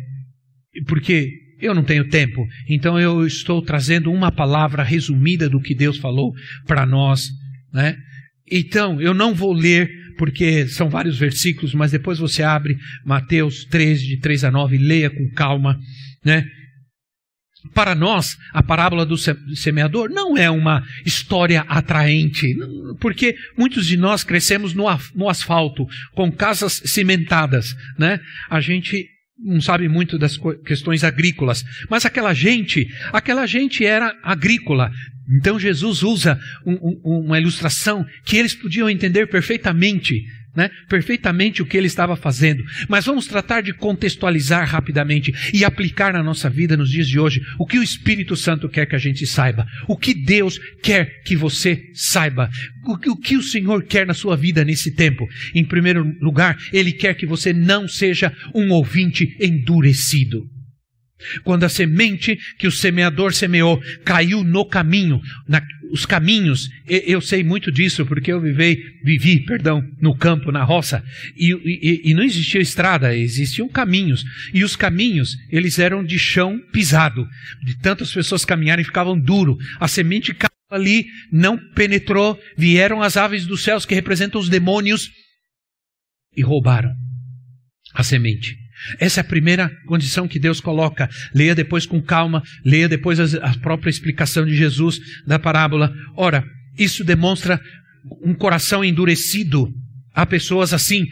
porque 0.86 1.32
eu 1.62 1.74
não 1.74 1.84
tenho 1.84 2.10
tempo, 2.10 2.46
então 2.68 3.00
eu 3.00 3.26
estou 3.26 3.62
trazendo 3.62 4.12
uma 4.12 4.30
palavra 4.30 4.84
resumida 4.84 5.48
do 5.48 5.62
que 5.62 5.74
Deus 5.74 5.98
falou 5.98 6.34
para 6.68 6.86
nós, 6.86 7.30
né? 7.72 7.96
Então, 8.52 9.00
eu 9.00 9.14
não 9.14 9.34
vou 9.34 9.54
ler, 9.54 9.90
porque 10.18 10.68
são 10.68 10.90
vários 10.90 11.18
versículos, 11.18 11.74
mas 11.74 11.92
depois 11.92 12.20
você 12.20 12.44
abre 12.44 12.76
Mateus 13.06 13.64
13, 13.66 14.06
de 14.06 14.20
3 14.20 14.44
a 14.44 14.52
9, 14.52 14.78
leia 14.78 15.10
com 15.10 15.30
calma, 15.30 15.80
né? 16.26 16.46
Para 17.74 17.94
nós, 17.94 18.38
a 18.52 18.64
parábola 18.64 19.06
do 19.06 19.16
semeador 19.56 20.10
não 20.10 20.36
é 20.36 20.50
uma 20.50 20.84
história 21.06 21.62
atraente, 21.68 22.56
porque 23.00 23.36
muitos 23.56 23.86
de 23.86 23.96
nós 23.96 24.24
crescemos 24.24 24.74
no, 24.74 24.88
asfalto, 25.30 25.88
com 26.14 26.32
casas 26.32 26.82
cimentadas, 26.86 27.76
né? 28.00 28.20
A 28.50 28.60
gente 28.60 29.08
não 29.38 29.62
sabe 29.62 29.88
muito 29.88 30.18
das 30.18 30.38
questões 30.66 31.04
agrícolas, 31.04 31.64
mas 31.90 32.06
aquela 32.06 32.34
gente, 32.34 32.88
aquela 33.14 33.46
gente 33.46 33.86
era 33.86 34.16
agrícola. 34.24 34.92
Então 35.40 35.60
Jesus 35.60 36.04
usa 36.04 36.40
um, 36.66 36.74
um, 36.74 37.20
uma 37.26 37.40
ilustração 37.40 38.06
que 38.26 38.38
eles 38.38 38.56
podiam 38.56 38.90
entender 38.90 39.28
perfeitamente 39.28 40.24
né, 40.56 40.70
perfeitamente 40.90 41.62
o 41.62 41.66
que 41.66 41.78
ele 41.78 41.88
estava 41.88 42.16
fazendo. 42.16 42.64
Mas 42.88 43.06
vamos 43.06 43.28
tratar 43.28 43.62
de 43.62 43.74
contextualizar 43.74 44.68
rapidamente 44.68 45.34
e 45.54 45.64
aplicar 45.64 46.14
na 46.14 46.24
nossa 46.24 46.50
vida 46.50 46.76
nos 46.76 46.90
dias 46.90 47.08
de 47.08 47.20
hoje 47.20 47.42
o 47.60 47.66
que 47.66 47.80
o 47.80 47.84
Espírito 47.84 48.36
Santo 48.36 48.70
quer 48.70 48.86
que 48.86 48.96
a 48.96 49.00
gente 49.00 49.26
saiba, 49.26 49.66
o 49.88 49.98
que 49.98 50.14
Deus 50.14 50.60
quer 50.84 51.22
que 51.24 51.36
você 51.36 51.82
saiba, 51.94 52.50
o 52.86 52.98
que 52.98 53.10
o, 53.10 53.16
que 53.16 53.38
o 53.38 53.44
Senhor 53.44 53.84
quer 53.84 54.06
na 54.06 54.14
sua 54.14 54.36
vida 54.36 54.64
nesse 54.64 54.94
tempo. 54.94 55.28
Em 55.56 55.64
primeiro 55.64 56.04
lugar, 56.22 56.58
Ele 56.74 56.92
quer 56.92 57.14
que 57.16 57.26
você 57.26 57.54
não 57.54 57.88
seja 57.88 58.34
um 58.54 58.72
ouvinte 58.72 59.36
endurecido. 59.40 60.61
Quando 61.44 61.64
a 61.64 61.70
semente 61.70 62.38
que 62.58 62.68
o 62.68 62.72
semeador 62.72 63.34
semeou 63.34 63.82
caiu 64.04 64.44
no 64.44 64.66
caminho, 64.66 65.22
na, 65.48 65.62
os 65.92 66.06
caminhos, 66.06 66.70
eu 66.88 67.20
sei 67.22 67.44
muito 67.44 67.72
disso 67.72 68.06
porque 68.06 68.32
eu 68.32 68.40
vivei, 68.40 68.78
vivi, 69.04 69.44
perdão, 69.44 69.84
no 70.00 70.16
campo, 70.16 70.52
na 70.52 70.64
roça, 70.64 71.04
e, 71.36 71.52
e, 71.52 72.12
e, 72.12 72.14
não 72.14 72.24
existia 72.24 72.62
estrada, 72.62 73.16
existiam 73.16 73.68
caminhos, 73.68 74.24
e 74.54 74.64
os 74.64 74.76
caminhos, 74.76 75.36
eles 75.50 75.78
eram 75.80 76.04
de 76.04 76.18
chão 76.18 76.58
pisado, 76.72 77.28
de 77.64 77.78
tantas 77.80 78.14
pessoas 78.14 78.46
caminharem 78.46 78.86
ficavam 78.86 79.20
duro, 79.20 79.58
a 79.80 79.88
semente 79.88 80.34
caiu 80.34 80.52
ali, 80.70 81.06
não 81.32 81.58
penetrou, 81.58 82.40
vieram 82.58 83.02
as 83.02 83.18
aves 83.18 83.46
dos 83.46 83.62
céus 83.62 83.86
que 83.86 83.94
representam 83.94 84.40
os 84.40 84.48
demônios 84.48 85.12
e 86.36 86.42
roubaram 86.42 86.92
a 87.94 88.04
semente. 88.04 88.61
Essa 89.00 89.20
é 89.20 89.22
a 89.22 89.26
primeira 89.26 89.70
condição 89.86 90.28
que 90.28 90.40
Deus 90.40 90.60
coloca. 90.60 91.10
Leia 91.34 91.56
depois 91.56 91.86
com 91.86 92.02
calma, 92.02 92.44
leia 92.66 92.88
depois 92.88 93.20
a 93.36 93.58
própria 93.60 93.90
explicação 93.90 94.46
de 94.46 94.56
Jesus 94.56 95.00
da 95.26 95.40
parábola. 95.40 95.94
Ora, 96.16 96.44
isso 96.78 97.04
demonstra 97.04 97.60
um 98.24 98.34
coração 98.34 98.84
endurecido. 98.84 99.72
Há 100.14 100.26
pessoas 100.26 100.74
assim 100.74 101.06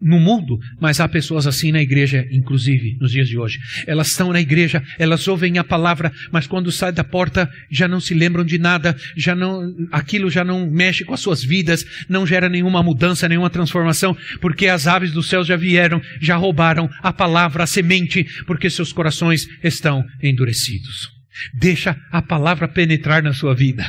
no 0.00 0.18
mundo, 0.18 0.58
mas 0.80 1.00
há 1.00 1.08
pessoas 1.08 1.46
assim 1.46 1.72
na 1.72 1.82
igreja, 1.82 2.26
inclusive, 2.30 2.96
nos 3.00 3.12
dias 3.12 3.28
de 3.28 3.38
hoje. 3.38 3.58
Elas 3.86 4.08
estão 4.08 4.32
na 4.32 4.40
igreja, 4.40 4.82
elas 4.98 5.26
ouvem 5.26 5.58
a 5.58 5.64
palavra, 5.64 6.12
mas 6.30 6.46
quando 6.46 6.70
saem 6.70 6.94
da 6.94 7.04
porta 7.04 7.50
já 7.70 7.88
não 7.88 8.00
se 8.00 8.14
lembram 8.14 8.44
de 8.44 8.58
nada, 8.58 8.96
já 9.16 9.34
não, 9.34 9.74
aquilo 9.92 10.30
já 10.30 10.44
não 10.44 10.70
mexe 10.70 11.04
com 11.04 11.14
as 11.14 11.20
suas 11.20 11.42
vidas, 11.42 11.84
não 12.08 12.26
gera 12.26 12.48
nenhuma 12.48 12.82
mudança, 12.82 13.28
nenhuma 13.28 13.50
transformação, 13.50 14.16
porque 14.40 14.66
as 14.66 14.86
aves 14.86 15.12
do 15.12 15.22
céu 15.22 15.44
já 15.44 15.56
vieram, 15.56 16.00
já 16.20 16.36
roubaram 16.36 16.88
a 17.02 17.12
palavra, 17.12 17.64
a 17.64 17.66
semente, 17.66 18.24
porque 18.46 18.70
seus 18.70 18.92
corações 18.92 19.46
estão 19.62 20.04
endurecidos. 20.22 21.10
Deixa 21.54 21.96
a 22.10 22.20
palavra 22.20 22.66
penetrar 22.66 23.22
na 23.22 23.32
sua 23.32 23.54
vida 23.54 23.84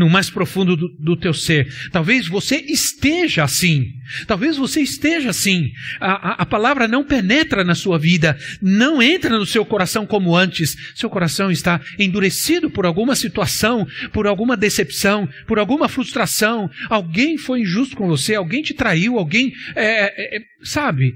no 0.00 0.08
mais 0.08 0.30
profundo 0.30 0.74
do, 0.74 0.88
do, 0.98 1.14
teu 1.14 1.34
ser. 1.34 1.68
Talvez 1.92 2.26
você 2.26 2.56
esteja 2.56 3.44
assim. 3.44 3.84
Talvez 4.26 4.56
você 4.56 4.80
esteja 4.80 5.28
assim. 5.28 5.70
A, 6.00 6.12
a, 6.12 6.32
a, 6.42 6.46
palavra 6.46 6.88
não 6.88 7.04
penetra 7.04 7.62
na 7.62 7.74
sua 7.74 7.98
vida, 7.98 8.38
não 8.62 9.02
entra 9.02 9.38
no 9.38 9.44
seu 9.44 9.62
coração 9.62 10.06
como 10.06 10.34
antes. 10.34 10.74
Seu 10.94 11.10
coração 11.10 11.50
está 11.50 11.78
endurecido 11.98 12.70
por 12.70 12.86
alguma 12.86 13.14
situação, 13.14 13.86
por 14.10 14.26
alguma 14.26 14.56
decepção, 14.56 15.28
por 15.46 15.58
alguma 15.58 15.86
frustração. 15.86 16.70
Alguém 16.88 17.36
foi 17.36 17.60
injusto 17.60 17.94
com 17.94 18.08
você, 18.08 18.34
alguém 18.34 18.62
te 18.62 18.72
traiu, 18.72 19.18
alguém. 19.18 19.52
É, 19.76 20.36
é, 20.36 20.36
é 20.38 20.40
sabe? 20.62 21.12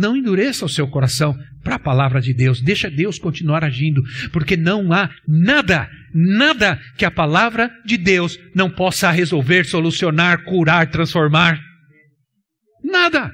Não 0.00 0.16
endureça 0.16 0.64
o 0.64 0.68
seu 0.68 0.88
coração 0.88 1.36
para 1.62 1.74
a 1.74 1.78
palavra 1.78 2.22
de 2.22 2.32
Deus. 2.32 2.62
Deixa 2.62 2.90
Deus 2.90 3.18
continuar 3.18 3.62
agindo, 3.62 4.02
porque 4.32 4.56
não 4.56 4.94
há 4.94 5.10
nada, 5.28 5.86
nada 6.14 6.80
que 6.96 7.04
a 7.04 7.10
palavra 7.10 7.70
de 7.84 7.98
Deus 7.98 8.38
não 8.54 8.70
possa 8.70 9.10
resolver, 9.10 9.64
solucionar, 9.64 10.42
curar, 10.44 10.90
transformar. 10.90 11.60
Nada. 12.82 13.30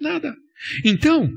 Nada. 0.00 0.34
Então, 0.82 1.30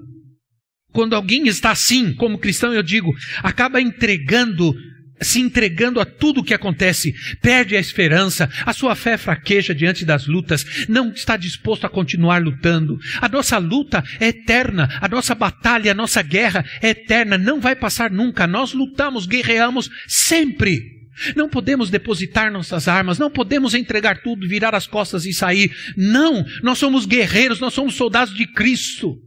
quando 0.93 1.15
alguém 1.15 1.45
está 1.47 1.71
assim, 1.71 2.13
como 2.13 2.39
cristão, 2.39 2.73
eu 2.73 2.81
digo, 2.81 3.13
acaba 3.43 3.81
entregando 3.81 4.73
se 5.21 5.39
entregando 5.39 5.99
a 5.99 6.05
tudo 6.05 6.41
o 6.41 6.43
que 6.43 6.53
acontece, 6.53 7.13
perde 7.41 7.75
a 7.75 7.79
esperança, 7.79 8.49
a 8.65 8.73
sua 8.73 8.95
fé 8.95 9.17
fraqueja 9.17 9.73
diante 9.73 10.05
das 10.05 10.27
lutas, 10.27 10.87
não 10.87 11.11
está 11.11 11.35
disposto 11.35 11.85
a 11.85 11.89
continuar 11.89 12.41
lutando. 12.41 12.97
A 13.21 13.27
nossa 13.27 13.57
luta 13.57 14.03
é 14.19 14.27
eterna, 14.27 14.87
a 15.01 15.07
nossa 15.07 15.35
batalha, 15.35 15.91
a 15.91 15.95
nossa 15.95 16.21
guerra 16.21 16.65
é 16.81 16.89
eterna, 16.89 17.37
não 17.37 17.59
vai 17.59 17.75
passar 17.75 18.11
nunca. 18.11 18.47
Nós 18.47 18.73
lutamos, 18.73 19.25
guerreamos 19.25 19.89
sempre. 20.07 20.99
Não 21.35 21.49
podemos 21.49 21.89
depositar 21.89 22.51
nossas 22.51 22.87
armas, 22.87 23.19
não 23.19 23.29
podemos 23.29 23.73
entregar 23.73 24.21
tudo, 24.21 24.47
virar 24.47 24.73
as 24.73 24.87
costas 24.87 25.25
e 25.25 25.33
sair. 25.33 25.69
Não, 25.97 26.45
nós 26.63 26.77
somos 26.77 27.05
guerreiros, 27.05 27.59
nós 27.59 27.73
somos 27.73 27.95
soldados 27.95 28.33
de 28.33 28.45
Cristo. 28.53 29.17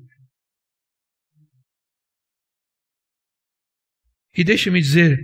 E 4.34 4.42
deixe-me 4.42 4.80
dizer, 4.80 5.20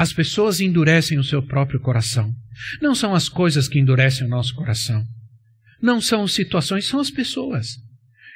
as 0.00 0.14
pessoas 0.14 0.62
endurecem 0.62 1.18
o 1.18 1.22
seu 1.22 1.42
próprio 1.42 1.78
coração. 1.78 2.32
Não 2.80 2.94
são 2.94 3.14
as 3.14 3.28
coisas 3.28 3.68
que 3.68 3.78
endurecem 3.78 4.26
o 4.26 4.30
nosso 4.30 4.54
coração. 4.54 5.04
Não 5.82 6.00
são 6.00 6.22
as 6.22 6.32
situações, 6.32 6.86
são 6.86 6.98
as 6.98 7.10
pessoas. 7.10 7.76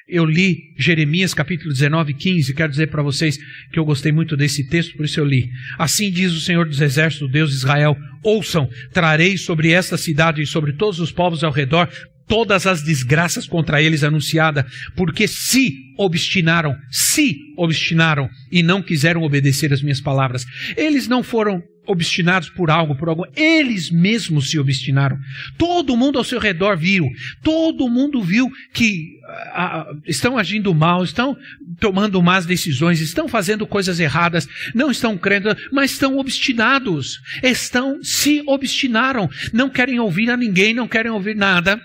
Eu 0.07 0.27
li 0.27 0.59
Jeremias 0.79 1.33
capítulo 1.33 1.72
19, 1.72 2.12
15, 2.12 2.53
quero 2.53 2.70
dizer 2.70 2.88
para 2.88 3.03
vocês 3.03 3.38
que 3.72 3.79
eu 3.79 3.85
gostei 3.87 4.12
muito 4.12 4.37
desse 4.37 4.68
texto, 4.68 4.94
por 4.94 5.07
isso 5.07 5.18
eu 5.18 5.24
li. 5.24 5.48
Assim 5.79 6.11
diz 6.11 6.33
o 6.33 6.40
Senhor 6.42 6.68
dos 6.68 6.83
Exércitos, 6.83 7.33
Deus 7.33 7.48
de 7.48 7.57
Israel: 7.57 7.96
Ouçam, 8.22 8.68
trarei 8.92 9.38
sobre 9.38 9.70
esta 9.70 9.96
cidade 9.96 10.42
e 10.42 10.46
sobre 10.46 10.74
todos 10.74 11.00
os 11.00 11.11
povos 11.11 11.42
ao 11.42 11.50
redor 11.50 11.88
todas 12.26 12.66
as 12.66 12.82
desgraças 12.82 13.46
contra 13.46 13.82
eles 13.82 14.02
anunciada, 14.02 14.66
porque 14.96 15.26
se 15.28 15.72
obstinaram, 15.96 16.76
se 16.90 17.37
obstinaram 17.56 18.28
e 18.50 18.62
não 18.62 18.82
quiseram 18.82 19.22
obedecer 19.22 19.72
as 19.72 19.82
minhas 19.82 20.00
palavras. 20.00 20.44
Eles 20.76 21.06
não 21.06 21.22
foram 21.22 21.62
obstinados 21.87 22.48
por 22.48 22.70
algo, 22.70 22.96
por 22.96 23.08
algo, 23.08 23.26
eles 23.37 23.90
mesmos 23.90 24.50
se 24.50 24.58
obstinaram. 24.58 25.18
Todo 25.58 25.96
mundo 25.96 26.18
ao 26.18 26.24
seu 26.24 26.38
redor 26.38 26.76
viu, 26.76 27.06
todo 27.42 27.88
mundo 27.88 28.22
viu 28.22 28.50
que 28.72 29.18
ah, 29.52 29.87
estão 30.06 30.38
agindo 30.38 30.74
mal, 30.74 31.04
estão 31.04 31.37
tomando 31.78 32.22
más 32.22 32.46
decisões, 32.46 33.00
estão 33.00 33.28
fazendo 33.28 33.66
coisas 33.66 34.00
erradas, 34.00 34.48
não 34.74 34.90
estão 34.90 35.16
crendo, 35.18 35.54
mas 35.70 35.92
estão 35.92 36.16
obstinados. 36.16 37.20
Estão 37.42 38.02
se 38.02 38.42
obstinaram, 38.46 39.28
não 39.52 39.68
querem 39.68 40.00
ouvir 40.00 40.30
a 40.30 40.37
ninguém, 40.37 40.72
não 40.72 40.88
querem 40.88 41.10
ouvir 41.12 41.37
nada 41.37 41.80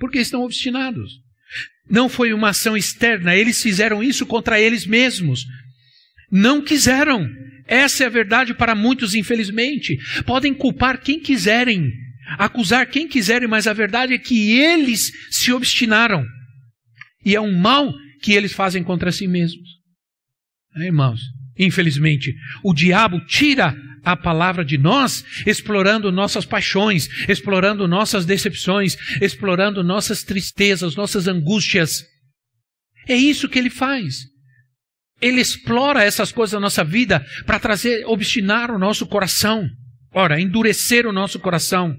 porque 0.00 0.18
estão 0.18 0.42
obstinados. 0.42 1.20
Não 1.88 2.08
foi 2.08 2.32
uma 2.32 2.48
ação 2.48 2.76
externa, 2.76 3.36
eles 3.36 3.60
fizeram 3.60 4.02
isso 4.02 4.24
contra 4.24 4.58
eles 4.58 4.86
mesmos. 4.86 5.44
Não 6.32 6.62
quiseram. 6.62 7.28
Essa 7.66 8.04
é 8.04 8.06
a 8.06 8.10
verdade 8.10 8.54
para 8.54 8.74
muitos, 8.74 9.14
infelizmente. 9.14 9.98
Podem 10.24 10.54
culpar 10.54 11.00
quem 11.00 11.20
quiserem, 11.20 11.92
acusar 12.38 12.86
quem 12.86 13.06
quiserem, 13.06 13.46
mas 13.46 13.66
a 13.66 13.72
verdade 13.72 14.14
é 14.14 14.18
que 14.18 14.52
eles 14.52 15.12
se 15.30 15.52
obstinaram. 15.52 16.24
E 17.24 17.36
é 17.36 17.40
um 17.40 17.56
mal 17.56 17.92
que 18.22 18.32
eles 18.32 18.52
fazem 18.52 18.82
contra 18.82 19.12
si 19.12 19.26
mesmos. 19.26 19.68
É, 20.76 20.86
irmãos, 20.86 21.20
infelizmente, 21.58 22.34
o 22.64 22.72
diabo 22.72 23.20
tira 23.26 23.76
a 24.04 24.16
palavra 24.16 24.64
de 24.64 24.78
nós, 24.78 25.24
explorando 25.46 26.10
nossas 26.10 26.44
paixões, 26.44 27.08
explorando 27.28 27.86
nossas 27.86 28.24
decepções, 28.24 28.96
explorando 29.20 29.82
nossas 29.82 30.22
tristezas, 30.22 30.96
nossas 30.96 31.26
angústias. 31.26 32.04
É 33.08 33.14
isso 33.14 33.48
que 33.48 33.58
ele 33.58 33.70
faz. 33.70 34.26
Ele 35.20 35.40
explora 35.40 36.02
essas 36.02 36.32
coisas 36.32 36.52
da 36.52 36.60
nossa 36.60 36.82
vida 36.82 37.24
para 37.44 37.58
trazer, 37.58 38.04
obstinar 38.06 38.70
o 38.70 38.78
nosso 38.78 39.06
coração. 39.06 39.68
Ora, 40.12 40.40
endurecer 40.40 41.06
o 41.06 41.12
nosso 41.12 41.38
coração. 41.38 41.94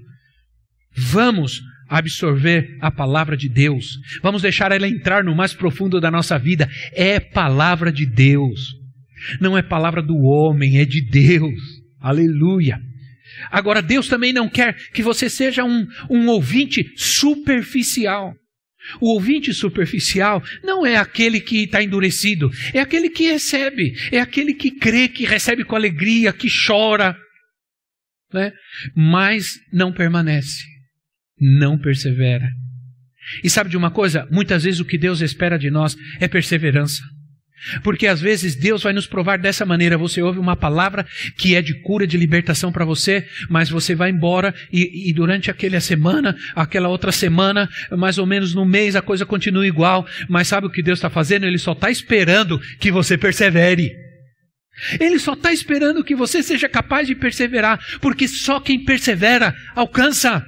Vamos 0.96 1.60
absorver 1.88 2.78
a 2.80 2.90
palavra 2.90 3.36
de 3.36 3.48
Deus. 3.48 3.98
Vamos 4.22 4.42
deixar 4.42 4.72
ela 4.72 4.88
entrar 4.88 5.22
no 5.22 5.36
mais 5.36 5.54
profundo 5.54 6.00
da 6.00 6.10
nossa 6.10 6.38
vida. 6.38 6.68
É 6.92 7.20
palavra 7.20 7.92
de 7.92 8.06
Deus. 8.06 8.74
Não 9.40 9.56
é 9.56 9.62
palavra 9.62 10.02
do 10.02 10.16
homem, 10.16 10.78
é 10.78 10.84
de 10.84 11.00
Deus. 11.08 11.81
Aleluia. 12.02 12.80
Agora, 13.50 13.80
Deus 13.80 14.08
também 14.08 14.32
não 14.32 14.48
quer 14.48 14.74
que 14.92 15.02
você 15.02 15.30
seja 15.30 15.64
um, 15.64 15.86
um 16.10 16.26
ouvinte 16.28 16.92
superficial. 16.96 18.34
O 19.00 19.14
ouvinte 19.14 19.54
superficial 19.54 20.42
não 20.62 20.84
é 20.84 20.96
aquele 20.96 21.40
que 21.40 21.64
está 21.64 21.82
endurecido, 21.82 22.50
é 22.74 22.80
aquele 22.80 23.08
que 23.08 23.30
recebe, 23.30 23.94
é 24.10 24.18
aquele 24.18 24.54
que 24.54 24.72
crê, 24.72 25.08
que 25.08 25.24
recebe 25.24 25.64
com 25.64 25.76
alegria, 25.76 26.32
que 26.32 26.48
chora, 26.66 27.16
né? 28.32 28.52
mas 28.94 29.60
não 29.72 29.92
permanece, 29.92 30.64
não 31.38 31.78
persevera. 31.78 32.48
E 33.42 33.48
sabe 33.48 33.70
de 33.70 33.76
uma 33.76 33.90
coisa? 33.90 34.26
Muitas 34.32 34.64
vezes 34.64 34.80
o 34.80 34.84
que 34.84 34.98
Deus 34.98 35.20
espera 35.20 35.56
de 35.56 35.70
nós 35.70 35.96
é 36.20 36.26
perseverança. 36.26 37.02
Porque 37.82 38.06
às 38.06 38.20
vezes 38.20 38.56
Deus 38.56 38.82
vai 38.82 38.92
nos 38.92 39.06
provar 39.06 39.38
dessa 39.38 39.64
maneira. 39.64 39.98
Você 39.98 40.20
ouve 40.22 40.38
uma 40.38 40.56
palavra 40.56 41.06
que 41.36 41.54
é 41.54 41.62
de 41.62 41.74
cura, 41.82 42.06
de 42.06 42.16
libertação 42.16 42.72
para 42.72 42.84
você, 42.84 43.26
mas 43.48 43.70
você 43.70 43.94
vai 43.94 44.10
embora 44.10 44.54
e, 44.72 45.10
e, 45.10 45.12
durante 45.12 45.50
aquela 45.50 45.80
semana, 45.80 46.36
aquela 46.54 46.88
outra 46.88 47.12
semana, 47.12 47.68
mais 47.90 48.18
ou 48.18 48.26
menos 48.26 48.54
no 48.54 48.64
mês, 48.64 48.96
a 48.96 49.02
coisa 49.02 49.24
continua 49.24 49.66
igual. 49.66 50.06
Mas 50.28 50.48
sabe 50.48 50.66
o 50.66 50.70
que 50.70 50.82
Deus 50.82 50.98
está 50.98 51.10
fazendo? 51.10 51.46
Ele 51.46 51.58
só 51.58 51.72
está 51.72 51.90
esperando 51.90 52.60
que 52.78 52.90
você 52.90 53.16
persevere. 53.16 53.92
Ele 54.98 55.18
só 55.18 55.34
está 55.34 55.52
esperando 55.52 56.02
que 56.02 56.14
você 56.14 56.42
seja 56.42 56.68
capaz 56.68 57.06
de 57.06 57.14
perseverar, 57.14 57.78
porque 58.00 58.26
só 58.26 58.58
quem 58.58 58.84
persevera 58.84 59.54
alcança. 59.74 60.44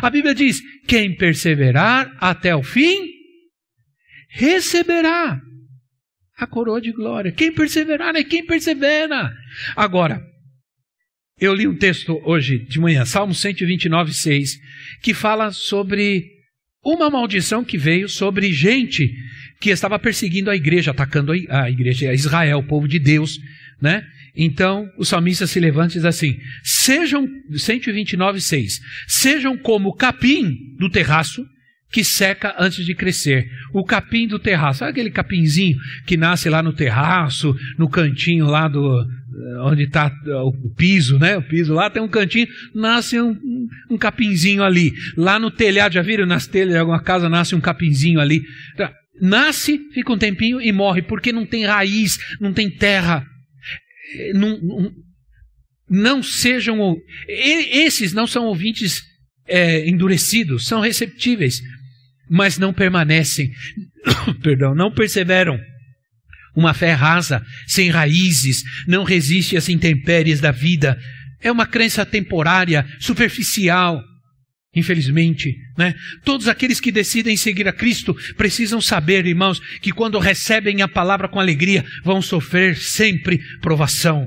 A 0.00 0.08
Bíblia 0.08 0.34
diz: 0.34 0.60
quem 0.86 1.16
perseverar 1.16 2.10
até 2.20 2.54
o 2.54 2.62
fim 2.62 3.11
receberá 4.32 5.40
a 6.36 6.46
coroa 6.46 6.80
de 6.80 6.92
glória. 6.92 7.30
Quem 7.32 7.52
perseverar 7.52 8.16
é 8.16 8.24
quem 8.24 8.44
persevera. 8.44 9.32
Agora, 9.76 10.20
eu 11.38 11.54
li 11.54 11.66
um 11.66 11.76
texto 11.76 12.20
hoje 12.24 12.58
de 12.58 12.80
manhã, 12.80 13.04
Salmo 13.04 13.34
129, 13.34 14.12
6, 14.12 14.58
que 15.02 15.12
fala 15.12 15.50
sobre 15.52 16.24
uma 16.84 17.10
maldição 17.10 17.64
que 17.64 17.78
veio 17.78 18.08
sobre 18.08 18.52
gente 18.52 19.12
que 19.60 19.70
estava 19.70 19.98
perseguindo 19.98 20.50
a 20.50 20.56
igreja, 20.56 20.90
atacando 20.90 21.32
a 21.32 21.70
igreja, 21.70 22.10
a 22.10 22.14
Israel, 22.14 22.58
o 22.58 22.66
povo 22.66 22.88
de 22.88 22.98
Deus, 22.98 23.38
né? 23.80 24.04
Então, 24.34 24.88
o 24.96 25.04
salmista 25.04 25.46
se 25.46 25.60
levanta 25.60 25.92
e 25.92 25.96
diz 25.96 26.04
assim: 26.04 26.36
sejam, 26.64 27.28
129, 27.54 28.40
6, 28.40 28.80
sejam 29.06 29.56
como 29.58 29.94
capim 29.94 30.56
do 30.78 30.90
terraço 30.90 31.44
que 31.92 32.02
seca 32.02 32.56
antes 32.58 32.86
de 32.86 32.94
crescer. 32.94 33.46
O 33.72 33.84
capim 33.84 34.26
do 34.26 34.38
terraço. 34.38 34.78
Sabe 34.78 34.92
aquele 34.92 35.10
capinzinho 35.10 35.76
que 36.06 36.16
nasce 36.16 36.48
lá 36.48 36.62
no 36.62 36.72
terraço, 36.72 37.54
no 37.78 37.88
cantinho 37.88 38.46
lá 38.46 38.66
do. 38.66 39.06
onde 39.60 39.82
está 39.82 40.10
o 40.42 40.74
piso, 40.74 41.18
né? 41.18 41.36
O 41.36 41.42
piso 41.42 41.74
lá 41.74 41.90
tem 41.90 42.02
um 42.02 42.08
cantinho, 42.08 42.48
nasce 42.74 43.20
um, 43.20 43.36
um 43.90 43.98
capinzinho 43.98 44.64
ali. 44.64 44.92
Lá 45.16 45.38
no 45.38 45.50
telhado, 45.50 45.92
já 45.92 46.02
viram? 46.02 46.24
Nas 46.24 46.46
telhas 46.46 46.70
de 46.70 46.78
alguma 46.78 47.02
casa 47.02 47.28
nasce 47.28 47.54
um 47.54 47.60
capinzinho 47.60 48.18
ali. 48.18 48.42
Nasce, 49.20 49.78
fica 49.92 50.12
um 50.12 50.18
tempinho 50.18 50.60
e 50.60 50.72
morre, 50.72 51.02
porque 51.02 51.30
não 51.30 51.44
tem 51.44 51.66
raiz, 51.66 52.16
não 52.40 52.54
tem 52.54 52.70
terra. 52.70 53.24
Não, 54.34 54.58
não, 54.62 54.92
não 55.90 56.22
sejam. 56.22 56.96
Esses 57.28 58.14
não 58.14 58.26
são 58.26 58.46
ouvintes 58.46 59.02
é, 59.46 59.86
endurecidos, 59.86 60.66
são 60.66 60.80
receptíveis 60.80 61.60
mas 62.32 62.56
não 62.56 62.72
permanecem, 62.72 63.52
perdão, 64.42 64.74
não 64.74 64.90
perseveram. 64.90 65.60
Uma 66.56 66.72
fé 66.72 66.92
rasa, 66.94 67.44
sem 67.66 67.90
raízes, 67.90 68.62
não 68.88 69.04
resiste 69.04 69.54
às 69.54 69.68
intempéries 69.68 70.40
da 70.40 70.50
vida. 70.50 70.98
É 71.42 71.52
uma 71.52 71.66
crença 71.66 72.06
temporária, 72.06 72.86
superficial. 72.98 74.02
Infelizmente, 74.74 75.54
né? 75.76 75.94
Todos 76.24 76.48
aqueles 76.48 76.80
que 76.80 76.90
decidem 76.90 77.36
seguir 77.36 77.68
a 77.68 77.72
Cristo 77.72 78.16
precisam 78.38 78.80
saber, 78.80 79.26
irmãos, 79.26 79.60
que 79.82 79.92
quando 79.92 80.18
recebem 80.18 80.80
a 80.80 80.88
palavra 80.88 81.28
com 81.28 81.38
alegria, 81.38 81.84
vão 82.02 82.22
sofrer 82.22 82.78
sempre 82.78 83.38
provação. 83.60 84.26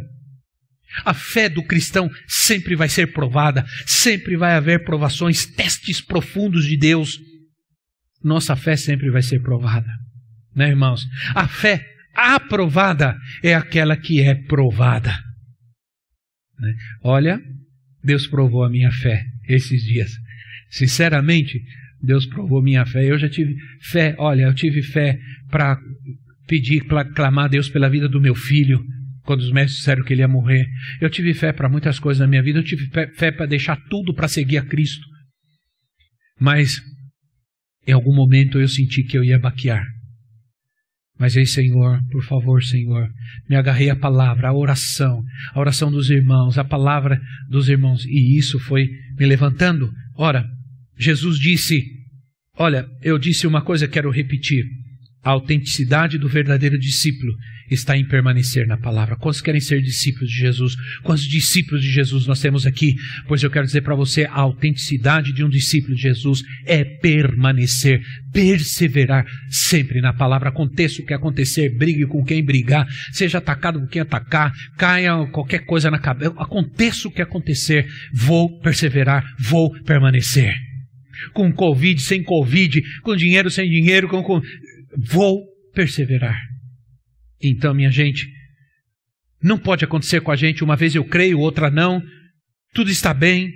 A 1.04 1.14
fé 1.14 1.50
do 1.50 1.64
cristão 1.64 2.08
sempre 2.28 2.76
vai 2.76 2.88
ser 2.88 3.14
provada, 3.14 3.66
sempre 3.88 4.38
vai 4.38 4.54
haver 4.54 4.84
provações, 4.84 5.48
testes 5.48 6.00
profundos 6.00 6.66
de 6.66 6.78
Deus 6.78 7.20
nossa 8.26 8.56
fé 8.56 8.76
sempre 8.76 9.12
vai 9.12 9.22
ser 9.22 9.40
provada. 9.40 9.88
Né, 10.56 10.70
irmãos? 10.70 11.06
A 11.36 11.48
fé 11.48 11.86
aprovada 12.16 13.16
é 13.44 13.54
aquela 13.54 13.96
que 13.96 14.20
é 14.20 14.34
provada. 14.34 15.12
Né? 16.60 16.74
Olha, 17.04 17.40
Deus 18.04 18.26
provou 18.26 18.64
a 18.64 18.70
minha 18.70 18.92
fé 18.92 19.24
esses 19.48 19.84
dias. 19.84 20.12
Sinceramente, 20.72 21.62
Deus 22.02 22.26
provou 22.26 22.64
minha 22.64 22.86
fé. 22.86 23.06
Eu 23.06 23.18
já 23.20 23.30
tive 23.30 23.56
fé, 23.82 24.16
olha, 24.18 24.44
eu 24.44 24.56
tive 24.56 24.82
fé 24.82 25.20
para 25.52 25.78
pedir, 26.48 26.86
para 26.86 27.06
clamar 27.06 27.46
a 27.46 27.50
Deus 27.50 27.70
pela 27.70 27.90
vida 27.90 28.10
do 28.10 28.20
meu 28.20 28.34
filho, 28.34 28.84
quando 29.24 29.42
os 29.42 29.52
médicos 29.52 29.78
disseram 29.78 30.04
que 30.04 30.14
ele 30.14 30.22
ia 30.22 30.28
morrer. 30.28 30.68
Eu 31.00 31.12
tive 31.12 31.34
fé 31.34 31.54
para 31.54 31.70
muitas 31.70 32.00
coisas 32.00 32.22
na 32.22 32.28
minha 32.28 32.42
vida. 32.42 32.58
Eu 32.58 32.64
tive 32.64 32.90
fé 33.16 33.32
para 33.32 33.46
deixar 33.46 33.76
tudo 33.90 34.16
para 34.16 34.28
seguir 34.28 34.58
a 34.58 34.66
Cristo. 34.66 35.06
Mas 36.40 36.82
em 37.88 37.92
algum 37.92 38.14
momento 38.14 38.60
eu 38.60 38.68
senti 38.68 39.04
que 39.04 39.18
eu 39.18 39.24
ia 39.24 39.40
baquear. 39.40 39.86
Mas 41.18 41.38
aí, 41.38 41.46
Senhor, 41.46 42.02
por 42.12 42.24
favor, 42.24 42.62
Senhor, 42.62 43.10
me 43.50 43.56
agarrei 43.56 43.90
à 43.90 43.96
palavra, 43.96 44.50
à 44.50 44.54
oração, 44.54 45.24
a 45.54 45.60
oração 45.60 45.90
dos 45.90 46.10
irmãos, 46.10 46.58
a 46.58 46.64
palavra 46.64 47.22
dos 47.50 47.70
irmãos, 47.70 48.06
e 48.06 48.38
isso 48.38 48.60
foi 48.60 48.90
me 49.18 49.26
levantando. 49.26 49.90
Ora, 50.18 50.46
Jesus 50.98 51.40
disse: 51.40 51.86
Olha, 52.58 52.86
eu 53.02 53.18
disse 53.18 53.48
uma 53.48 53.62
coisa, 53.62 53.88
quero 53.88 54.10
repetir. 54.12 54.66
A 55.26 55.32
autenticidade 55.32 56.20
do 56.20 56.30
verdadeiro 56.30 56.78
discípulo 56.78 57.34
está 57.68 57.98
em 57.98 58.08
permanecer 58.08 58.68
na 58.68 58.78
palavra. 58.78 59.16
Quantos 59.16 59.42
querem 59.42 59.60
ser 59.60 59.82
discípulos 59.82 60.30
de 60.30 60.38
Jesus? 60.38 60.76
Quantos 61.02 61.24
discípulos 61.24 61.82
de 61.82 61.92
Jesus 61.92 62.28
nós 62.28 62.40
temos 62.40 62.68
aqui? 62.68 62.94
Pois 63.28 63.42
eu 63.42 63.50
quero 63.50 63.66
dizer 63.66 63.82
para 63.82 63.96
você: 63.96 64.26
a 64.26 64.42
autenticidade 64.42 65.34
de 65.34 65.44
um 65.44 65.50
discípulo 65.50 65.96
de 65.96 66.04
Jesus 66.04 66.44
é 66.64 66.84
permanecer, 66.84 68.02
perseverar 68.32 69.26
sempre 69.50 70.00
na 70.00 70.14
palavra. 70.14 70.50
Aconteça 70.50 71.02
o 71.02 71.06
que 71.06 71.14
acontecer, 71.16 71.76
brigue 71.76 72.06
com 72.06 72.24
quem 72.24 72.46
brigar, 72.46 72.86
seja 73.12 73.40
atacado 73.40 73.80
com 73.80 73.88
quem 73.88 74.04
atacar, 74.04 74.54
caia 74.78 75.26
qualquer 75.32 75.66
coisa 75.66 75.90
na 75.90 75.98
cabeça, 75.98 76.36
aconteça 76.38 77.08
o 77.08 77.12
que 77.12 77.24
acontecer, 77.24 77.88
vou 78.14 78.60
perseverar, 78.60 79.26
vou 79.40 79.72
permanecer. 79.82 80.54
Com 81.34 81.52
Covid, 81.52 82.00
sem 82.02 82.22
Covid, 82.22 82.82
com 83.02 83.16
dinheiro, 83.16 83.50
sem 83.50 83.68
dinheiro, 83.68 84.08
com, 84.08 84.22
com 84.22 84.42
vou 84.98 85.44
perseverar. 85.74 86.40
Então, 87.42 87.74
minha 87.74 87.92
gente, 87.92 88.28
não 89.42 89.58
pode 89.58 89.84
acontecer 89.86 90.22
com 90.22 90.32
a 90.32 90.36
gente, 90.36 90.64
uma 90.64 90.76
vez 90.76 90.96
eu 90.96 91.06
creio, 91.06 91.40
outra 91.40 91.70
não. 91.70 92.02
Tudo 92.74 92.90
está 92.90 93.14
bem, 93.14 93.52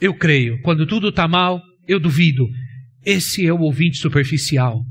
eu 0.00 0.14
creio. 0.14 0.60
Quando 0.62 0.86
tudo 0.86 1.10
está 1.10 1.28
mal, 1.28 1.62
eu 1.86 2.00
duvido. 2.00 2.48
Esse 3.04 3.46
é 3.46 3.52
o 3.52 3.60
ouvinte 3.60 3.98
superficial 3.98 4.84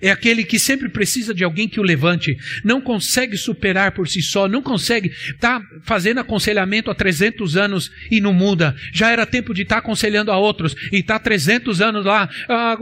é 0.00 0.10
aquele 0.10 0.44
que 0.44 0.58
sempre 0.58 0.88
precisa 0.88 1.34
de 1.34 1.44
alguém 1.44 1.68
que 1.68 1.80
o 1.80 1.82
levante, 1.82 2.36
não 2.64 2.80
consegue 2.80 3.36
superar 3.36 3.92
por 3.92 4.08
si 4.08 4.22
só, 4.22 4.48
não 4.48 4.62
consegue, 4.62 5.08
está 5.08 5.60
fazendo 5.82 6.18
aconselhamento 6.20 6.90
há 6.90 6.94
300 6.94 7.56
anos 7.56 7.90
e 8.10 8.20
não 8.20 8.32
muda. 8.32 8.74
Já 8.92 9.10
era 9.10 9.26
tempo 9.26 9.52
de 9.52 9.62
estar 9.62 9.76
tá 9.76 9.80
aconselhando 9.80 10.30
a 10.30 10.36
outros 10.36 10.74
e 10.92 10.98
está 10.98 11.18
300 11.18 11.80
anos 11.80 12.04
lá. 12.04 12.28
Ah, 12.48 12.76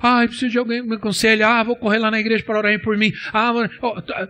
ah, 0.00 0.24
preciso 0.26 0.50
de 0.50 0.58
alguém 0.58 0.82
que 0.82 0.88
me 0.88 0.96
aconselhe. 0.96 1.42
Ah, 1.42 1.62
vou 1.62 1.76
correr 1.76 1.98
lá 1.98 2.10
na 2.10 2.20
igreja 2.20 2.44
para 2.44 2.58
orar 2.58 2.80
por 2.80 2.96
mim. 2.96 3.12
Ah, 3.32 3.52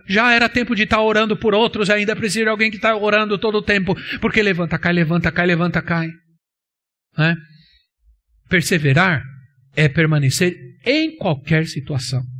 já 0.07 0.33
era 0.33 0.49
tempo 0.49 0.75
de 0.75 0.83
estar 0.83 0.97
tá 0.97 1.01
orando 1.01 1.35
por 1.37 1.53
outros, 1.53 1.89
ainda 1.89 2.15
precisa 2.15 2.45
de 2.45 2.49
alguém 2.49 2.69
que 2.69 2.77
está 2.77 2.95
orando 2.95 3.37
todo 3.37 3.57
o 3.57 3.61
tempo, 3.61 3.95
porque 4.19 4.41
levanta, 4.41 4.77
cai, 4.77 4.93
levanta, 4.93 5.31
cai, 5.31 5.45
levanta, 5.45 5.81
cai. 5.81 6.09
É? 7.17 7.35
Perseverar 8.49 9.23
é 9.75 9.87
permanecer 9.87 10.55
em 10.85 11.15
qualquer 11.15 11.67
situação. 11.67 12.32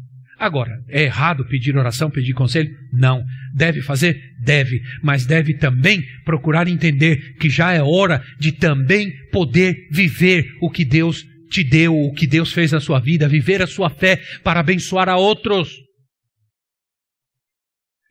Agora, 0.44 0.84
é 0.90 1.04
errado 1.04 1.46
pedir 1.46 1.78
oração, 1.78 2.12
pedir 2.12 2.34
conselho? 2.34 2.70
Não. 2.92 3.24
Deve 3.56 3.82
fazer? 3.82 4.22
Deve. 4.42 4.82
Mas 5.02 5.26
deve 5.26 5.54
também 5.58 6.04
procurar 6.26 6.68
entender 6.68 7.38
que 7.38 7.50
já 7.50 7.72
é 7.72 7.82
hora 7.82 8.22
de 8.38 8.52
também 8.52 9.10
poder 9.32 9.88
viver 9.90 10.46
o 10.62 10.70
que 10.70 10.84
Deus 10.84 11.24
te 11.50 11.64
deu, 11.64 11.96
o 11.96 12.12
que 12.14 12.28
Deus 12.28 12.52
fez 12.52 12.74
na 12.74 12.82
sua 12.82 13.00
vida, 13.00 13.26
viver 13.26 13.62
a 13.62 13.68
sua 13.68 13.90
fé 13.90 14.22
para 14.44 14.60
abençoar 14.60 15.08
a 15.08 15.16
outros. 15.16 15.78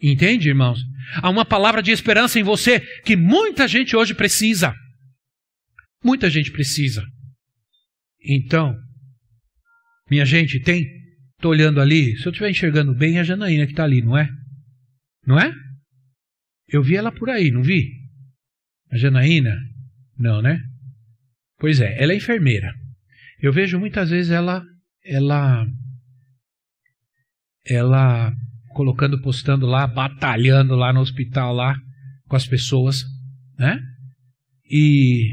Entende, 0.01 0.49
irmãos? 0.49 0.81
Há 1.17 1.29
uma 1.29 1.45
palavra 1.45 1.83
de 1.83 1.91
esperança 1.91 2.41
em 2.41 2.43
você 2.43 2.81
que 3.05 3.15
muita 3.15 3.69
gente 3.69 3.95
hoje 3.95 4.15
precisa. 4.15 4.75
Muita 6.03 6.31
gente 6.31 6.51
precisa. 6.51 7.05
Então, 8.25 8.75
minha 10.11 10.25
gente, 10.25 10.59
tem. 10.61 11.02
Estou 11.43 11.51
olhando 11.51 11.81
ali. 11.81 12.17
Se 12.19 12.29
eu 12.29 12.31
estiver 12.31 12.51
enxergando 12.51 12.95
bem, 12.95 13.17
é 13.17 13.21
a 13.21 13.25
Janaína 13.25 13.67
que 13.67 13.73
está 13.73 13.83
ali, 13.83 14.01
não 14.01 14.17
é? 14.17 14.31
Não 15.27 15.41
é? 15.41 15.53
Eu 16.69 16.85
vi 16.85 16.95
ela 16.95 17.11
por 17.11 17.29
aí, 17.29 17.51
não 17.51 17.65
vi? 17.65 17.91
A 18.93 18.97
Janaína? 18.97 19.53
Não, 20.17 20.41
né? 20.41 20.63
Pois 21.59 21.81
é, 21.81 22.01
ela 22.01 22.13
é 22.13 22.17
enfermeira. 22.17 22.73
Eu 23.41 23.53
vejo 23.53 23.77
muitas 23.81 24.11
vezes 24.11 24.31
ela, 24.31 24.65
ela, 25.05 25.67
ela 27.67 28.33
colocando, 28.69 29.21
postando 29.21 29.67
lá, 29.67 29.85
batalhando 29.89 30.77
lá 30.77 30.93
no 30.93 31.01
hospital 31.01 31.53
lá 31.53 31.77
com 32.29 32.37
as 32.37 32.47
pessoas, 32.47 33.03
né? 33.59 33.81
E, 34.71 35.29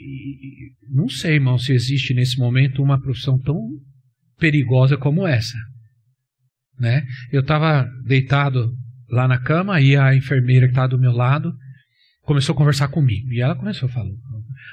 e 0.00 0.72
não 0.88 1.06
sei, 1.06 1.34
irmão, 1.34 1.58
se 1.58 1.70
existe 1.70 2.14
nesse 2.14 2.38
momento 2.38 2.82
uma 2.82 2.98
profissão 2.98 3.38
tão 3.38 3.60
perigosa 4.40 4.96
como 4.96 5.26
essa, 5.26 5.56
né? 6.78 7.04
Eu 7.30 7.42
estava 7.42 7.88
deitado 8.04 8.72
lá 9.08 9.28
na 9.28 9.38
cama 9.38 9.80
e 9.80 9.96
a 9.96 10.14
enfermeira 10.14 10.66
que 10.66 10.72
estava 10.72 10.88
do 10.88 10.98
meu 10.98 11.12
lado 11.12 11.52
começou 12.22 12.54
a 12.54 12.58
conversar 12.58 12.88
comigo 12.88 13.30
e 13.32 13.40
ela 13.40 13.54
começou 13.54 13.88
a 13.88 13.92
falar. 13.92 14.10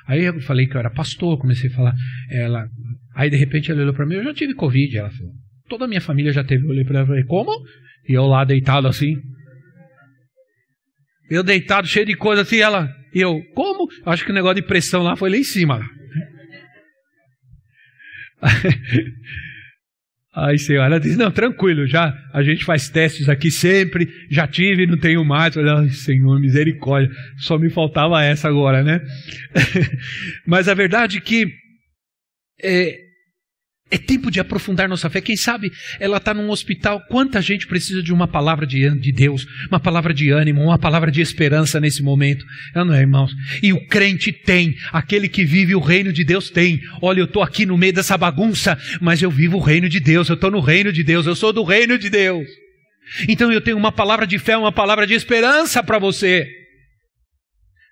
Aí 0.07 0.23
eu 0.23 0.39
falei 0.41 0.67
que 0.67 0.75
eu 0.75 0.79
era 0.79 0.89
pastor, 0.89 1.37
comecei 1.39 1.69
a 1.69 1.73
falar. 1.73 1.93
Ela, 2.31 2.67
aí 3.15 3.29
de 3.29 3.37
repente 3.37 3.71
ela 3.71 3.81
olhou 3.81 3.93
para 3.93 4.05
mim, 4.05 4.15
eu 4.15 4.23
já 4.23 4.33
tive 4.33 4.53
covid, 4.53 4.97
ela 4.97 5.09
falou. 5.11 5.33
Toda 5.67 5.85
a 5.85 5.87
minha 5.87 6.01
família 6.01 6.31
já 6.31 6.43
teve. 6.43 6.63
Eu 6.63 6.69
olhei 6.69 6.85
para 6.85 6.99
ela 6.99 7.05
e 7.05 7.07
falei, 7.07 7.23
como? 7.25 7.51
E 8.07 8.13
eu 8.13 8.25
lá 8.25 8.45
deitado 8.45 8.87
assim. 8.87 9.17
Eu 11.29 11.43
deitado, 11.43 11.87
cheio 11.87 12.05
de 12.05 12.15
coisa 12.15 12.43
assim, 12.43 12.57
ela. 12.57 12.89
Eu, 13.13 13.41
como? 13.53 13.89
Acho 14.05 14.23
que 14.23 14.31
o 14.31 14.33
negócio 14.33 14.61
de 14.61 14.67
pressão 14.67 15.03
lá 15.03 15.17
foi 15.17 15.29
lá 15.29 15.35
em 15.35 15.43
cima. 15.43 15.81
Aí 20.39 20.59
senhora 20.59 20.85
ela 20.85 20.99
diz, 20.99 21.17
não, 21.17 21.31
tranquilo, 21.31 21.87
já 21.87 22.13
a 22.31 22.43
gente 22.43 22.63
faz 22.63 22.87
testes 22.89 23.27
aqui 23.27 23.49
sempre, 23.49 24.07
já 24.29 24.45
tive, 24.45 24.85
não 24.85 24.95
tenho 24.95 25.25
mais. 25.25 25.55
Eu 25.55 25.63
falei, 25.65 25.89
Senhor, 25.89 26.39
misericórdia, 26.39 27.09
só 27.37 27.57
me 27.57 27.71
faltava 27.71 28.23
essa 28.23 28.47
agora, 28.47 28.83
né? 28.83 29.01
Mas 30.45 30.67
a 30.67 30.75
verdade 30.75 31.17
é 31.17 31.21
que 31.21 31.47
é, 32.63 32.99
é 33.89 33.97
tempo 33.97 34.29
de 34.29 34.39
aprofundar 34.39 34.89
nossa 34.89 35.09
fé. 35.09 35.21
Quem 35.21 35.37
sabe 35.37 35.71
ela 35.99 36.17
está 36.17 36.33
num 36.33 36.49
hospital. 36.49 37.01
Quanta 37.07 37.41
gente 37.41 37.67
precisa 37.67 38.03
de 38.03 38.11
uma 38.11 38.27
palavra 38.27 38.67
de, 38.67 38.89
de, 38.99 39.11
Deus, 39.13 39.45
uma 39.69 39.79
palavra 39.79 40.13
de 40.13 40.29
ânimo, 40.29 40.61
uma 40.61 40.77
palavra 40.77 41.09
de 41.09 41.21
esperança 41.21 41.79
nesse 41.79 42.03
momento. 42.03 42.45
Não 42.75 42.93
é, 42.93 42.99
irmãos? 42.99 43.31
E 43.63 43.71
o 43.71 43.87
crente 43.87 44.31
tem, 44.31 44.75
aquele 44.91 45.29
que 45.29 45.45
vive 45.45 45.73
o 45.73 45.79
reino 45.79 46.11
de 46.11 46.25
Deus 46.25 46.49
tem. 46.49 46.81
Olha, 47.01 47.21
eu 47.21 47.25
estou 47.25 47.41
aqui 47.41 47.65
no 47.65 47.77
meio 47.77 47.93
dessa 47.93 48.17
bagunça, 48.17 48.77
mas 48.99 49.21
eu 49.21 49.31
vivo 49.31 49.57
o 49.57 49.61
reino 49.61 49.87
de 49.87 49.99
Deus, 49.99 50.27
eu 50.27 50.35
estou 50.35 50.51
no 50.51 50.59
reino 50.59 50.91
de 50.91 51.03
Deus, 51.03 51.25
eu 51.25 51.35
sou 51.35 51.53
do 51.53 51.63
reino 51.63 51.97
de 51.97 52.09
Deus. 52.09 52.47
Então 53.29 53.51
eu 53.51 53.61
tenho 53.61 53.77
uma 53.77 53.91
palavra 53.91 54.27
de 54.27 54.37
fé, 54.37 54.57
uma 54.57 54.71
palavra 54.71 55.07
de 55.07 55.13
esperança 55.13 55.81
para 55.81 55.97
você. 55.97 56.45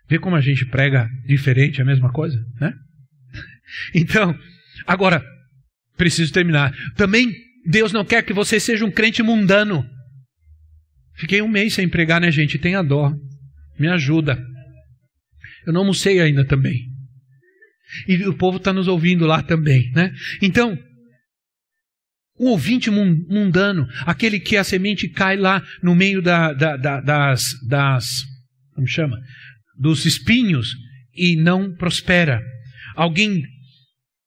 Vê 0.09 0.19
como 0.19 0.35
a 0.35 0.41
gente 0.41 0.65
prega 0.65 1.09
diferente 1.25 1.81
a 1.81 1.85
mesma 1.85 2.11
coisa, 2.11 2.37
né? 2.59 2.73
Então, 3.95 4.37
agora, 4.85 5.23
Preciso 5.97 6.31
terminar. 6.31 6.73
Também 6.95 7.31
Deus 7.65 7.91
não 7.91 8.05
quer 8.05 8.23
que 8.23 8.33
você 8.33 8.59
seja 8.59 8.85
um 8.85 8.91
crente 8.91 9.23
mundano. 9.23 9.83
Fiquei 11.15 11.41
um 11.41 11.47
mês 11.47 11.73
sem 11.73 11.87
pregar, 11.87 12.21
né, 12.21 12.31
gente? 12.31 12.59
Tenha 12.59 12.83
dó. 12.83 13.13
Me 13.79 13.87
ajuda. 13.87 14.41
Eu 15.65 15.73
não 15.73 15.81
almocei 15.81 16.19
ainda 16.19 16.45
também. 16.45 16.77
E 18.07 18.23
o 18.27 18.33
povo 18.33 18.57
está 18.57 18.73
nos 18.73 18.87
ouvindo 18.87 19.25
lá 19.25 19.41
também, 19.41 19.89
né? 19.91 20.11
Então, 20.41 20.77
o 22.37 22.49
ouvinte 22.49 22.91
mundano, 22.91 23.87
aquele 24.01 24.39
que 24.39 24.57
a 24.57 24.63
semente 24.63 25.07
cai 25.07 25.37
lá 25.37 25.63
no 25.81 25.95
meio 25.95 26.21
da, 26.21 26.53
da, 26.53 26.75
da, 26.75 26.99
das, 26.99 27.53
das. 27.67 28.05
Como 28.73 28.87
chama? 28.87 29.17
Dos 29.79 30.05
espinhos 30.05 30.75
e 31.13 31.37
não 31.37 31.73
prospera. 31.75 32.41
Alguém 32.95 33.41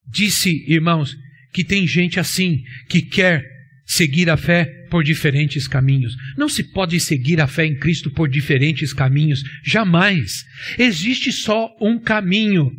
disse, 0.06 0.64
irmãos, 0.66 1.14
que 1.52 1.64
tem 1.64 1.86
gente 1.86 2.20
assim, 2.20 2.62
que 2.88 3.02
quer 3.02 3.44
seguir 3.88 4.28
a 4.28 4.36
fé 4.36 4.66
por 4.90 5.02
diferentes 5.02 5.66
caminhos. 5.66 6.14
Não 6.36 6.48
se 6.48 6.62
pode 6.62 7.00
seguir 7.00 7.40
a 7.40 7.46
fé 7.46 7.64
em 7.64 7.78
Cristo 7.78 8.10
por 8.12 8.28
diferentes 8.28 8.92
caminhos, 8.92 9.42
jamais. 9.64 10.44
Existe 10.78 11.32
só 11.32 11.74
um 11.80 11.98
caminho. 11.98 12.70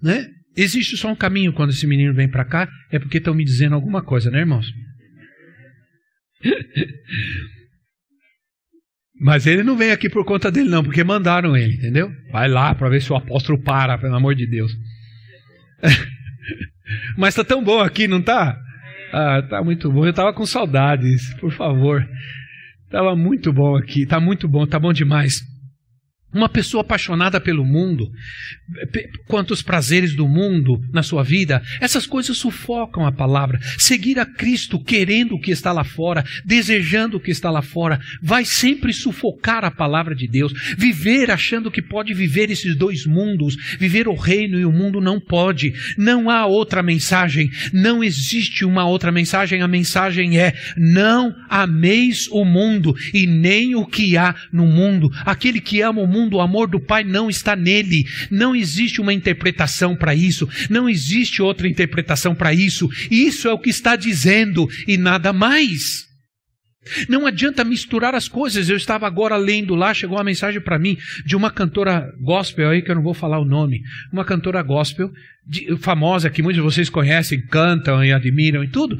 Né? 0.00 0.28
Existe 0.54 0.96
só 0.96 1.10
um 1.10 1.16
caminho 1.16 1.52
quando 1.52 1.70
esse 1.70 1.86
menino 1.86 2.12
vem 2.12 2.28
para 2.28 2.44
cá, 2.44 2.68
é 2.90 2.98
porque 2.98 3.16
estão 3.18 3.34
me 3.34 3.44
dizendo 3.44 3.74
alguma 3.74 4.02
coisa, 4.02 4.30
né, 4.30 4.40
irmãos? 4.40 4.66
Mas 9.18 9.46
ele 9.46 9.62
não 9.62 9.76
vem 9.76 9.92
aqui 9.92 10.10
por 10.10 10.24
conta 10.24 10.50
dele, 10.50 10.68
não, 10.68 10.82
porque 10.82 11.04
mandaram 11.04 11.56
ele, 11.56 11.76
entendeu? 11.76 12.12
Vai 12.30 12.48
lá 12.48 12.74
para 12.74 12.88
ver 12.88 13.00
se 13.00 13.12
o 13.12 13.16
apóstolo 13.16 13.62
para, 13.62 13.96
pelo 13.96 14.16
amor 14.16 14.34
de 14.34 14.46
Deus. 14.46 14.72
Mas 17.16 17.34
tá 17.34 17.44
tão 17.44 17.62
bom 17.62 17.80
aqui, 17.80 18.08
não 18.08 18.22
tá? 18.22 18.58
Ah, 19.12 19.42
tá 19.42 19.62
muito 19.62 19.90
bom. 19.90 20.06
Eu 20.06 20.12
tava 20.12 20.32
com 20.32 20.46
saudades, 20.46 21.34
por 21.34 21.52
favor. 21.52 22.06
Tava 22.90 23.14
muito 23.16 23.52
bom 23.52 23.76
aqui, 23.76 24.06
tá 24.06 24.20
muito 24.20 24.48
bom, 24.48 24.66
tá 24.66 24.78
bom 24.78 24.92
demais. 24.92 25.51
Uma 26.32 26.48
pessoa 26.48 26.80
apaixonada 26.80 27.38
pelo 27.38 27.64
mundo, 27.64 28.10
quanto 29.26 29.52
os 29.52 29.60
prazeres 29.60 30.14
do 30.14 30.26
mundo 30.26 30.80
na 30.90 31.02
sua 31.02 31.22
vida, 31.22 31.62
essas 31.80 32.06
coisas 32.06 32.38
sufocam 32.38 33.06
a 33.06 33.12
palavra. 33.12 33.58
Seguir 33.76 34.18
a 34.18 34.24
Cristo 34.24 34.82
querendo 34.82 35.34
o 35.34 35.40
que 35.40 35.50
está 35.50 35.72
lá 35.72 35.84
fora, 35.84 36.24
desejando 36.44 37.18
o 37.18 37.20
que 37.20 37.30
está 37.30 37.50
lá 37.50 37.60
fora, 37.60 38.00
vai 38.22 38.44
sempre 38.46 38.92
sufocar 38.92 39.62
a 39.64 39.70
palavra 39.70 40.14
de 40.14 40.26
Deus. 40.26 40.52
Viver 40.78 41.30
achando 41.30 41.70
que 41.70 41.82
pode 41.82 42.14
viver 42.14 42.50
esses 42.50 42.74
dois 42.76 43.04
mundos, 43.04 43.56
viver 43.78 44.08
o 44.08 44.14
reino 44.14 44.58
e 44.58 44.64
o 44.64 44.72
mundo 44.72 45.00
não 45.00 45.20
pode. 45.20 45.72
Não 45.98 46.30
há 46.30 46.46
outra 46.46 46.82
mensagem, 46.82 47.50
não 47.72 48.02
existe 48.02 48.64
uma 48.64 48.86
outra 48.86 49.12
mensagem. 49.12 49.60
A 49.60 49.68
mensagem 49.68 50.38
é: 50.38 50.54
não 50.76 51.34
ameis 51.48 52.26
o 52.28 52.44
mundo 52.44 52.94
e 53.12 53.26
nem 53.26 53.74
o 53.74 53.84
que 53.84 54.16
há 54.16 54.34
no 54.50 54.66
mundo. 54.66 55.10
Aquele 55.26 55.60
que 55.60 55.82
ama 55.82 56.00
o 56.00 56.06
mundo 56.06 56.21
mundo, 56.22 56.36
o 56.36 56.40
amor 56.40 56.68
do 56.68 56.80
Pai 56.80 57.04
não 57.04 57.28
está 57.28 57.56
nele. 57.56 58.04
Não 58.30 58.54
existe 58.54 59.00
uma 59.00 59.12
interpretação 59.12 59.94
para 59.96 60.14
isso, 60.14 60.48
não 60.70 60.88
existe 60.88 61.42
outra 61.42 61.68
interpretação 61.68 62.34
para 62.34 62.52
isso. 62.52 62.88
Isso 63.10 63.48
é 63.48 63.52
o 63.52 63.58
que 63.58 63.70
está 63.70 63.96
dizendo 63.96 64.68
e 64.86 64.96
nada 64.96 65.32
mais. 65.32 66.10
Não 67.08 67.26
adianta 67.26 67.62
misturar 67.64 68.14
as 68.14 68.28
coisas. 68.28 68.68
Eu 68.68 68.76
estava 68.76 69.06
agora 69.06 69.36
lendo 69.36 69.74
lá, 69.74 69.94
chegou 69.94 70.16
uma 70.16 70.24
mensagem 70.24 70.60
para 70.60 70.78
mim 70.78 70.96
de 71.24 71.36
uma 71.36 71.50
cantora 71.50 72.12
gospel 72.20 72.70
aí, 72.70 72.82
que 72.82 72.90
eu 72.90 72.96
não 72.96 73.02
vou 73.02 73.14
falar 73.14 73.38
o 73.38 73.44
nome. 73.44 73.82
Uma 74.12 74.24
cantora 74.24 74.60
gospel, 74.62 75.10
de, 75.46 75.76
famosa, 75.76 76.28
que 76.28 76.42
muitos 76.42 76.60
de 76.60 76.64
vocês 76.64 76.90
conhecem, 76.90 77.40
cantam 77.46 78.04
e 78.04 78.12
admiram 78.12 78.64
e 78.64 78.68
tudo. 78.68 78.98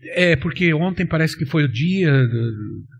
É, 0.00 0.36
porque 0.36 0.72
ontem 0.72 1.04
parece 1.04 1.36
que 1.36 1.44
foi 1.44 1.64
o 1.64 1.68
dia 1.68 2.12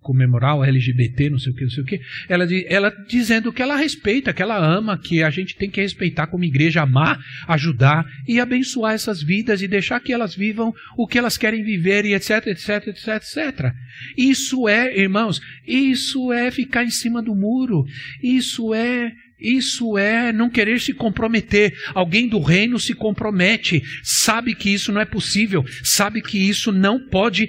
comemorar 0.01 0.57
o 0.57 0.65
LGBT, 0.65 1.31
não 1.31 1.39
sei 1.39 1.53
o 1.53 1.55
que, 1.55 1.63
não 1.63 1.71
sei 1.71 1.83
o 1.85 1.87
que. 1.87 2.01
Ela, 2.29 2.47
ela 2.67 2.91
dizendo 3.09 3.53
que 3.53 3.63
ela 3.63 3.77
respeita, 3.77 4.33
que 4.33 4.43
ela 4.43 4.59
ama, 4.59 4.99
que 4.99 5.23
a 5.23 5.31
gente 5.31 5.55
tem 5.55 5.71
que 5.71 5.81
respeitar 5.81 6.27
como 6.27 6.43
igreja, 6.43 6.83
amar, 6.83 7.21
ajudar 7.47 8.05
e 8.27 8.41
abençoar 8.41 8.95
essas 8.95 9.23
vidas 9.23 9.63
e 9.63 9.69
deixar 9.69 10.01
que 10.01 10.13
elas 10.13 10.35
vivam 10.35 10.75
o 10.97 11.07
que 11.07 11.19
elas 11.19 11.37
querem 11.37 11.63
viver 11.63 12.05
e 12.05 12.15
etc, 12.15 12.49
etc, 12.49 12.89
etc, 12.89 13.09
etc. 13.09 13.73
Isso 14.17 14.69
é, 14.69 14.99
irmãos, 14.99 15.41
isso 15.65 16.33
é 16.33 16.51
ficar 16.51 16.83
em 16.83 16.91
cima 16.91 17.23
do 17.23 17.35
muro. 17.35 17.85
Isso 18.21 18.75
é 18.75 19.13
isso 19.41 19.97
é 19.97 20.33
não 20.33 20.51
querer 20.51 20.81
se 20.81 20.93
comprometer. 20.93 21.73
Alguém 21.95 22.29
do 22.29 22.41
reino 22.41 22.79
se 22.79 22.95
compromete, 22.95 23.83
sabe 24.03 24.55
que 24.55 24.71
isso 24.71 24.93
não 24.93 25.01
é 25.01 25.05
possível, 25.05 25.65
sabe 25.85 26.21
que 26.21 26.39
isso 26.39 26.73
não 26.73 27.09
pode 27.09 27.49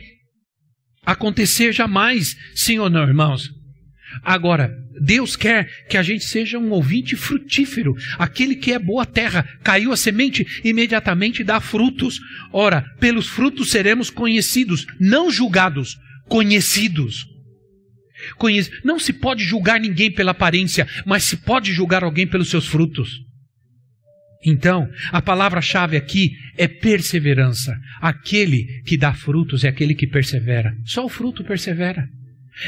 acontecer 1.05 1.74
jamais. 1.74 2.36
Sim 2.55 2.80
ou 2.80 2.89
não, 2.89 3.03
irmãos? 3.03 3.49
Agora, 4.24 4.76
Deus 5.01 5.36
quer 5.36 5.70
que 5.88 5.97
a 5.97 6.03
gente 6.03 6.26
seja 6.26 6.57
um 6.57 6.72
ouvinte 6.72 7.16
frutífero, 7.16 7.95
aquele 8.18 8.55
que 8.55 8.74
é 8.74 8.80
boa 8.80 9.05
terra, 9.05 9.47
caiu 9.63 9.91
a 9.91 9.97
semente, 9.97 10.45
imediatamente 10.63 11.43
dá 11.43 11.59
frutos. 11.59 12.20
Ora, 12.51 12.84
pelos 12.99 13.28
frutos 13.28 13.70
seremos 13.70 14.09
conhecidos, 14.09 14.86
não 14.99 15.32
julgados, 15.32 15.97
conhecidos. 16.28 17.26
Conhece. 18.38 18.71
Não 18.84 18.99
se 18.99 19.13
pode 19.13 19.43
julgar 19.43 19.80
ninguém 19.80 20.11
pela 20.11 20.32
aparência, 20.32 20.88
mas 21.05 21.23
se 21.23 21.38
pode 21.38 21.73
julgar 21.73 22.03
alguém 22.03 22.27
pelos 22.27 22.49
seus 22.49 22.67
frutos. 22.67 23.21
Então, 24.45 24.89
a 25.11 25.21
palavra-chave 25.21 25.97
aqui 25.97 26.32
é 26.57 26.67
perseverança. 26.67 27.77
Aquele 28.01 28.82
que 28.86 28.97
dá 28.97 29.13
frutos 29.13 29.63
é 29.63 29.67
aquele 29.67 29.93
que 29.93 30.07
persevera. 30.07 30.73
Só 30.86 31.05
o 31.05 31.09
fruto 31.09 31.43
persevera. 31.43 32.07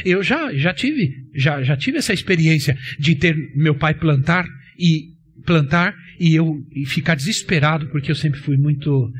Eu 0.06 0.22
já, 0.22 0.54
já 0.54 0.74
tive 0.74 1.12
já, 1.36 1.64
já 1.64 1.76
tive 1.76 1.98
essa 1.98 2.14
experiência 2.14 2.78
de 3.00 3.16
ter 3.16 3.36
meu 3.56 3.76
pai 3.76 3.94
plantar 3.94 4.46
e 4.78 5.12
plantar 5.46 5.94
e 6.20 6.36
eu 6.36 6.56
e 6.74 6.86
ficar 6.86 7.16
desesperado 7.16 7.88
porque 7.90 8.12
eu 8.12 8.16
sempre 8.16 8.40
fui 8.40 8.58
muito 8.58 9.12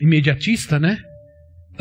imediatista, 0.00 0.78
né? 0.78 0.98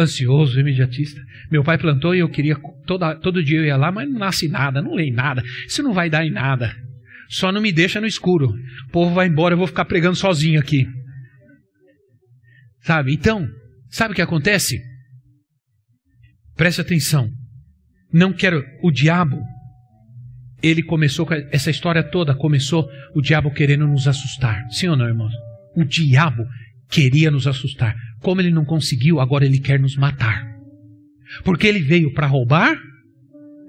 Ansioso, 0.01 0.59
imediatista. 0.59 1.21
Meu 1.51 1.63
pai 1.63 1.77
plantou 1.77 2.15
e 2.15 2.19
eu 2.19 2.29
queria 2.29 2.55
toda, 2.85 3.15
todo 3.15 3.43
dia 3.43 3.59
eu 3.59 3.65
ia 3.65 3.77
lá, 3.77 3.91
mas 3.91 4.09
não 4.09 4.19
nasce 4.19 4.47
nada, 4.47 4.81
não 4.81 4.93
leio 4.93 5.13
nada. 5.13 5.43
Isso 5.67 5.83
não 5.83 5.93
vai 5.93 6.09
dar 6.09 6.25
em 6.25 6.31
nada. 6.31 6.75
Só 7.29 7.51
não 7.51 7.61
me 7.61 7.71
deixa 7.71 8.01
no 8.01 8.07
escuro. 8.07 8.49
O 8.87 8.91
povo 8.91 9.13
vai 9.13 9.27
embora, 9.27 9.53
eu 9.53 9.57
vou 9.57 9.67
ficar 9.67 9.85
pregando 9.85 10.15
sozinho 10.15 10.59
aqui. 10.59 10.85
Sabe? 12.81 13.13
Então, 13.13 13.47
sabe 13.89 14.11
o 14.11 14.15
que 14.15 14.21
acontece? 14.21 14.81
Preste 16.55 16.81
atenção. 16.81 17.29
Não 18.11 18.33
quero. 18.33 18.63
O 18.83 18.91
diabo, 18.91 19.41
ele 20.61 20.83
começou 20.83 21.25
com 21.25 21.33
essa 21.33 21.71
história 21.71 22.03
toda, 22.03 22.35
começou 22.35 22.89
o 23.15 23.21
diabo 23.21 23.51
querendo 23.51 23.87
nos 23.87 24.07
assustar. 24.07 24.67
Sim 24.69 24.89
ou 24.89 24.97
não, 24.97 25.07
irmãos? 25.07 25.33
O 25.75 25.85
diabo 25.85 26.45
queria 26.89 27.31
nos 27.31 27.47
assustar. 27.47 27.95
Como 28.21 28.39
ele 28.39 28.51
não 28.51 28.63
conseguiu, 28.63 29.19
agora 29.19 29.45
ele 29.45 29.59
quer 29.59 29.79
nos 29.79 29.95
matar. 29.95 30.47
Porque 31.43 31.67
ele 31.67 31.79
veio 31.79 32.13
para 32.13 32.27
roubar, 32.27 32.77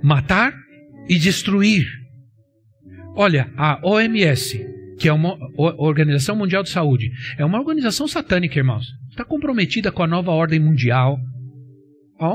matar 0.02 0.54
e 1.08 1.18
destruir. 1.18 1.86
Olha, 3.14 3.52
a 3.56 3.80
OMS, 3.86 4.66
que 4.98 5.08
é 5.08 5.12
uma 5.12 5.36
Organização 5.56 6.36
Mundial 6.36 6.62
de 6.62 6.70
Saúde, 6.70 7.10
é 7.38 7.44
uma 7.44 7.58
organização 7.58 8.08
satânica, 8.08 8.58
irmãos. 8.58 8.86
Está 9.10 9.24
comprometida 9.24 9.92
com 9.92 10.02
a 10.02 10.06
nova 10.06 10.30
ordem 10.30 10.58
mundial. 10.58 11.18
A 12.18 12.28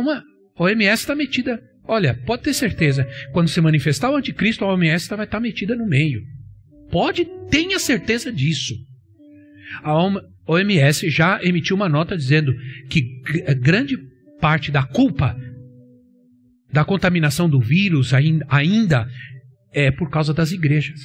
OMS 0.59 1.01
está 1.01 1.15
metida. 1.15 1.61
Olha, 1.88 2.13
pode 2.26 2.43
ter 2.43 2.53
certeza, 2.53 3.07
quando 3.32 3.47
se 3.47 3.61
manifestar 3.61 4.11
o 4.11 4.15
anticristo, 4.15 4.65
a 4.65 4.74
OMS 4.74 5.07
vai 5.09 5.26
estar 5.26 5.39
metida 5.39 5.76
no 5.76 5.88
meio. 5.88 6.22
Pode, 6.91 7.26
tenha 7.49 7.80
certeza 7.80 8.32
disso. 8.32 8.74
A 9.84 9.97
OMS 10.47 11.09
já 11.09 11.39
emitiu 11.43 11.75
uma 11.75 11.89
nota 11.89 12.15
dizendo 12.17 12.53
que 12.89 13.21
grande 13.59 13.97
parte 14.39 14.71
da 14.71 14.83
culpa 14.83 15.35
da 16.71 16.83
contaminação 16.83 17.49
do 17.49 17.59
vírus 17.59 18.13
ainda, 18.13 19.07
é 19.73 19.91
por 19.91 20.09
causa 20.09 20.33
das 20.33 20.51
igrejas. 20.51 20.99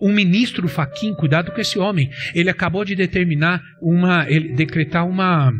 Um 0.00 0.12
ministro 0.12 0.68
Faquim, 0.68 1.14
cuidado 1.14 1.50
com 1.50 1.60
esse 1.60 1.78
homem, 1.78 2.08
ele 2.34 2.48
acabou 2.48 2.84
de 2.84 2.94
determinar 2.94 3.60
uma, 3.80 4.24
decretar 4.24 5.06
uma 5.06 5.52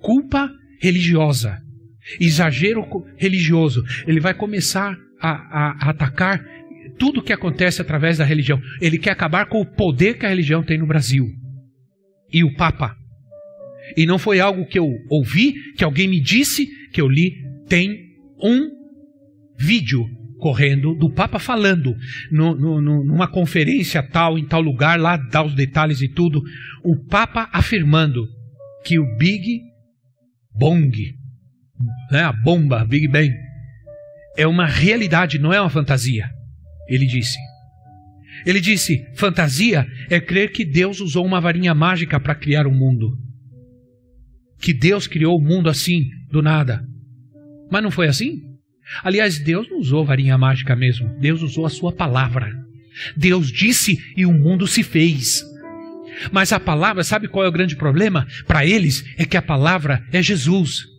culpa 0.00 0.50
religiosa, 0.82 1.58
exagero 2.18 2.84
religioso. 3.16 3.84
Ele 4.06 4.18
vai 4.18 4.34
começar 4.34 4.96
a, 5.20 5.30
a, 5.30 5.86
a 5.86 5.90
atacar 5.90 6.44
tudo 6.98 7.22
que 7.22 7.32
acontece 7.32 7.80
através 7.80 8.18
da 8.18 8.24
religião. 8.24 8.60
Ele 8.80 8.98
quer 8.98 9.12
acabar 9.12 9.46
com 9.46 9.60
o 9.60 9.66
poder 9.66 10.18
que 10.18 10.26
a 10.26 10.30
religião 10.30 10.62
tem 10.62 10.78
no 10.78 10.86
Brasil. 10.86 11.26
E 12.32 12.44
o 12.44 12.54
Papa. 12.54 12.96
E 13.96 14.06
não 14.06 14.18
foi 14.18 14.40
algo 14.40 14.66
que 14.66 14.78
eu 14.78 14.88
ouvi, 15.08 15.54
que 15.76 15.84
alguém 15.84 16.08
me 16.08 16.20
disse, 16.20 16.66
que 16.92 17.00
eu 17.00 17.08
li. 17.08 17.32
Tem 17.68 17.96
um 18.42 18.70
vídeo 19.58 20.04
correndo 20.38 20.94
do 20.94 21.10
Papa 21.10 21.38
falando 21.38 21.94
no, 22.32 22.54
no, 22.54 22.80
numa 22.80 23.28
conferência 23.28 24.02
tal, 24.02 24.38
em 24.38 24.46
tal 24.46 24.60
lugar, 24.60 24.98
lá 24.98 25.16
dá 25.16 25.44
os 25.44 25.54
detalhes 25.54 26.00
e 26.00 26.08
tudo. 26.08 26.42
O 26.82 26.96
Papa 27.06 27.48
afirmando 27.52 28.26
que 28.84 28.98
o 28.98 29.16
Big 29.16 29.60
Bang, 30.52 31.14
né, 32.10 32.22
a 32.22 32.32
bomba, 32.32 32.84
Big 32.84 33.06
Bang, 33.06 33.30
é 34.36 34.46
uma 34.46 34.66
realidade, 34.66 35.38
não 35.38 35.52
é 35.52 35.60
uma 35.60 35.70
fantasia. 35.70 36.30
Ele 36.88 37.06
disse. 37.06 37.38
Ele 38.44 38.60
disse: 38.60 39.04
fantasia 39.14 39.86
é 40.08 40.20
crer 40.20 40.52
que 40.52 40.64
Deus 40.64 41.00
usou 41.00 41.24
uma 41.24 41.40
varinha 41.40 41.74
mágica 41.74 42.18
para 42.18 42.34
criar 42.34 42.66
o 42.66 42.70
um 42.70 42.74
mundo. 42.74 43.16
Que 44.60 44.74
Deus 44.74 45.06
criou 45.06 45.38
o 45.38 45.42
mundo 45.42 45.68
assim, 45.68 46.02
do 46.30 46.42
nada. 46.42 46.84
Mas 47.70 47.82
não 47.82 47.90
foi 47.90 48.08
assim? 48.08 48.42
Aliás, 49.02 49.38
Deus 49.38 49.68
não 49.70 49.78
usou 49.78 50.04
varinha 50.04 50.36
mágica 50.36 50.74
mesmo. 50.74 51.08
Deus 51.18 51.42
usou 51.42 51.64
a 51.64 51.70
sua 51.70 51.92
palavra. 51.92 52.52
Deus 53.16 53.50
disse 53.50 53.96
e 54.16 54.26
o 54.26 54.32
mundo 54.32 54.66
se 54.66 54.82
fez. 54.82 55.44
Mas 56.32 56.52
a 56.52 56.60
palavra, 56.60 57.02
sabe 57.02 57.28
qual 57.28 57.44
é 57.44 57.48
o 57.48 57.52
grande 57.52 57.76
problema? 57.76 58.26
Para 58.46 58.66
eles 58.66 59.04
é 59.16 59.24
que 59.24 59.36
a 59.36 59.42
palavra 59.42 60.04
é 60.12 60.22
Jesus. 60.22 60.90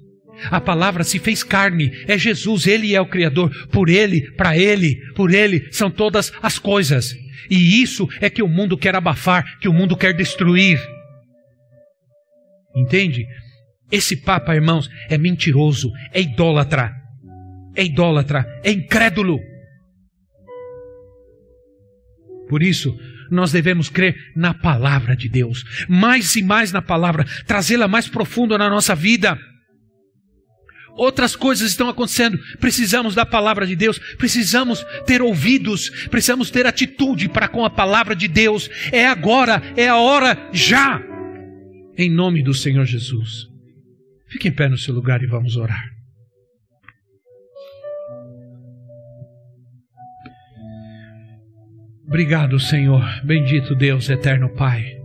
A 0.50 0.60
palavra 0.60 1.04
se 1.04 1.20
fez 1.20 1.44
carne, 1.44 1.92
é 2.08 2.18
Jesus, 2.18 2.66
ele 2.66 2.96
é 2.96 3.02
o 3.02 3.06
Criador. 3.06 3.52
Por 3.68 3.90
ele, 3.90 4.32
para 4.32 4.58
ele, 4.58 4.96
por 5.14 5.32
ele 5.32 5.68
são 5.72 5.92
todas 5.92 6.32
as 6.42 6.58
coisas. 6.58 7.14
E 7.50 7.82
isso 7.82 8.08
é 8.20 8.30
que 8.30 8.44
o 8.44 8.48
mundo 8.48 8.78
quer 8.78 8.96
abafar, 8.96 9.60
que 9.60 9.68
o 9.68 9.74
mundo 9.74 9.96
quer 9.96 10.14
destruir. 10.14 10.80
Entende? 12.76 13.26
Esse 13.92 14.16
Papa, 14.16 14.56
irmãos, 14.56 14.90
é 15.10 15.18
mentiroso, 15.18 15.92
é 16.14 16.22
idólatra, 16.22 16.96
é 17.76 17.84
idólatra, 17.84 18.46
é 18.64 18.72
incrédulo. 18.72 19.40
Por 22.48 22.64
isso, 22.64 22.98
nós 23.30 23.52
devemos 23.52 23.90
crer 23.90 24.16
na 24.36 24.54
palavra 24.54 25.16
de 25.16 25.30
Deus, 25.30 25.64
mais 25.88 26.36
e 26.36 26.44
mais 26.44 26.72
na 26.72 26.82
palavra, 26.82 27.26
trazê-la 27.46 27.88
mais 27.88 28.08
profunda 28.08 28.58
na 28.58 28.70
nossa 28.70 28.96
vida. 28.96 29.38
Outras 30.96 31.36
coisas 31.36 31.70
estão 31.70 31.90
acontecendo, 31.90 32.38
precisamos 32.60 33.16
da 33.16 33.26
palavra 33.26 33.66
de 33.66 33.76
Deus, 33.76 33.98
precisamos 34.18 34.86
ter 35.06 35.22
ouvidos, 35.22 35.90
precisamos 36.10 36.50
ter 36.50 36.66
atitude 36.66 37.30
para 37.30 37.48
com 37.48 37.66
a 37.66 37.70
palavra 37.70 38.16
de 38.16 38.28
Deus. 38.28 38.70
É 38.92 39.06
agora, 39.06 39.62
é 39.76 39.88
a 39.88 39.98
hora 39.98 40.50
já. 40.52 41.02
Em 41.98 42.10
nome 42.10 42.44
do 42.44 42.54
Senhor 42.54 42.86
Jesus. 42.86 43.48
Fique 44.28 44.48
em 44.48 44.52
pé 44.52 44.70
no 44.70 44.78
seu 44.78 44.94
lugar 44.94 45.22
e 45.22 45.28
vamos 45.28 45.58
orar. 45.58 45.84
Obrigado, 52.08 52.60
Senhor. 52.60 53.04
Bendito 53.24 53.74
Deus, 53.74 54.10
eterno 54.10 54.50
Pai. 54.50 55.01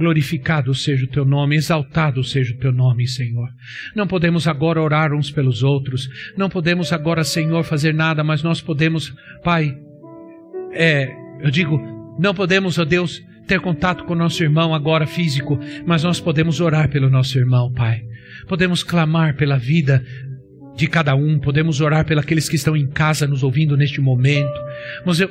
Glorificado 0.00 0.74
seja 0.74 1.04
o 1.04 1.08
teu 1.08 1.26
nome, 1.26 1.56
exaltado 1.56 2.24
seja 2.24 2.54
o 2.54 2.56
teu 2.56 2.72
nome, 2.72 3.06
Senhor. 3.06 3.50
Não 3.94 4.06
podemos 4.06 4.48
agora 4.48 4.80
orar 4.80 5.12
uns 5.12 5.30
pelos 5.30 5.62
outros, 5.62 6.08
não 6.38 6.48
podemos 6.48 6.90
agora, 6.90 7.22
Senhor, 7.22 7.62
fazer 7.64 7.92
nada, 7.92 8.24
mas 8.24 8.42
nós 8.42 8.62
podemos, 8.62 9.14
Pai, 9.44 9.76
é, 10.72 11.06
eu 11.42 11.50
digo, 11.50 11.78
não 12.18 12.34
podemos, 12.34 12.78
ó 12.78 12.84
Deus, 12.86 13.22
ter 13.46 13.60
contato 13.60 14.04
com 14.04 14.14
nosso 14.14 14.42
irmão 14.42 14.74
agora 14.74 15.06
físico, 15.06 15.60
mas 15.84 16.02
nós 16.02 16.18
podemos 16.18 16.62
orar 16.62 16.88
pelo 16.88 17.10
nosso 17.10 17.38
irmão, 17.38 17.70
Pai. 17.70 18.00
Podemos 18.48 18.82
clamar 18.82 19.36
pela 19.36 19.58
vida 19.58 20.02
de 20.80 20.86
cada 20.86 21.14
um, 21.14 21.38
podemos 21.38 21.82
orar 21.82 22.06
pelos 22.06 22.48
que 22.48 22.56
estão 22.56 22.74
em 22.74 22.86
casa 22.86 23.26
nos 23.26 23.42
ouvindo 23.42 23.76
neste 23.76 24.00
momento, 24.00 24.50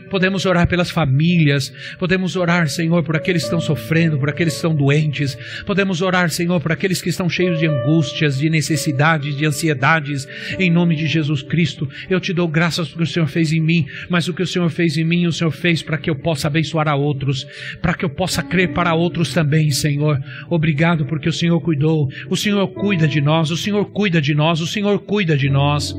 podemos 0.07 0.45
orar 0.45 0.67
pelas 0.67 0.91
famílias, 0.91 1.73
podemos 1.97 2.35
orar, 2.35 2.69
Senhor, 2.69 3.01
por 3.01 3.15
aqueles 3.15 3.41
que 3.41 3.47
estão 3.47 3.59
sofrendo, 3.59 4.19
por 4.19 4.29
aqueles 4.29 4.53
que 4.53 4.57
estão 4.57 4.75
doentes, 4.75 5.35
podemos 5.65 6.03
orar, 6.03 6.29
Senhor, 6.29 6.61
por 6.61 6.71
aqueles 6.71 7.01
que 7.01 7.09
estão 7.09 7.27
cheios 7.27 7.57
de 7.57 7.65
angústias, 7.65 8.37
de 8.37 8.47
necessidades, 8.47 9.35
de 9.35 9.43
ansiedades, 9.43 10.27
em 10.59 10.69
nome 10.69 10.95
de 10.95 11.07
Jesus 11.07 11.41
Cristo. 11.41 11.89
Eu 12.07 12.19
te 12.19 12.31
dou 12.31 12.47
graças 12.47 12.87
porque 12.87 13.03
o 13.03 13.07
Senhor 13.07 13.25
fez 13.25 13.51
em 13.51 13.59
mim, 13.59 13.87
mas 14.07 14.27
o 14.27 14.35
que 14.35 14.43
o 14.43 14.47
Senhor 14.47 14.69
fez 14.69 14.97
em 14.97 15.03
mim, 15.03 15.25
o 15.25 15.33
Senhor 15.33 15.49
fez 15.49 15.81
para 15.81 15.97
que 15.97 16.11
eu 16.11 16.15
possa 16.15 16.45
abençoar 16.45 16.87
a 16.87 16.95
outros, 16.95 17.47
para 17.81 17.95
que 17.95 18.05
eu 18.05 18.09
possa 18.11 18.43
crer 18.43 18.71
para 18.71 18.93
outros 18.93 19.33
também, 19.33 19.71
Senhor. 19.71 20.21
Obrigado 20.47 21.07
porque 21.07 21.27
o 21.27 21.33
Senhor 21.33 21.59
cuidou, 21.59 22.07
o 22.29 22.37
Senhor 22.37 22.67
cuida 22.67 23.07
de 23.07 23.19
nós, 23.19 23.49
o 23.49 23.57
Senhor 23.57 23.85
cuida 23.85 24.21
de 24.21 24.35
nós, 24.35 24.61
o 24.61 24.67
Senhor 24.67 24.99
cuida 24.99 25.38
de 25.39 25.49
nós. 25.49 25.95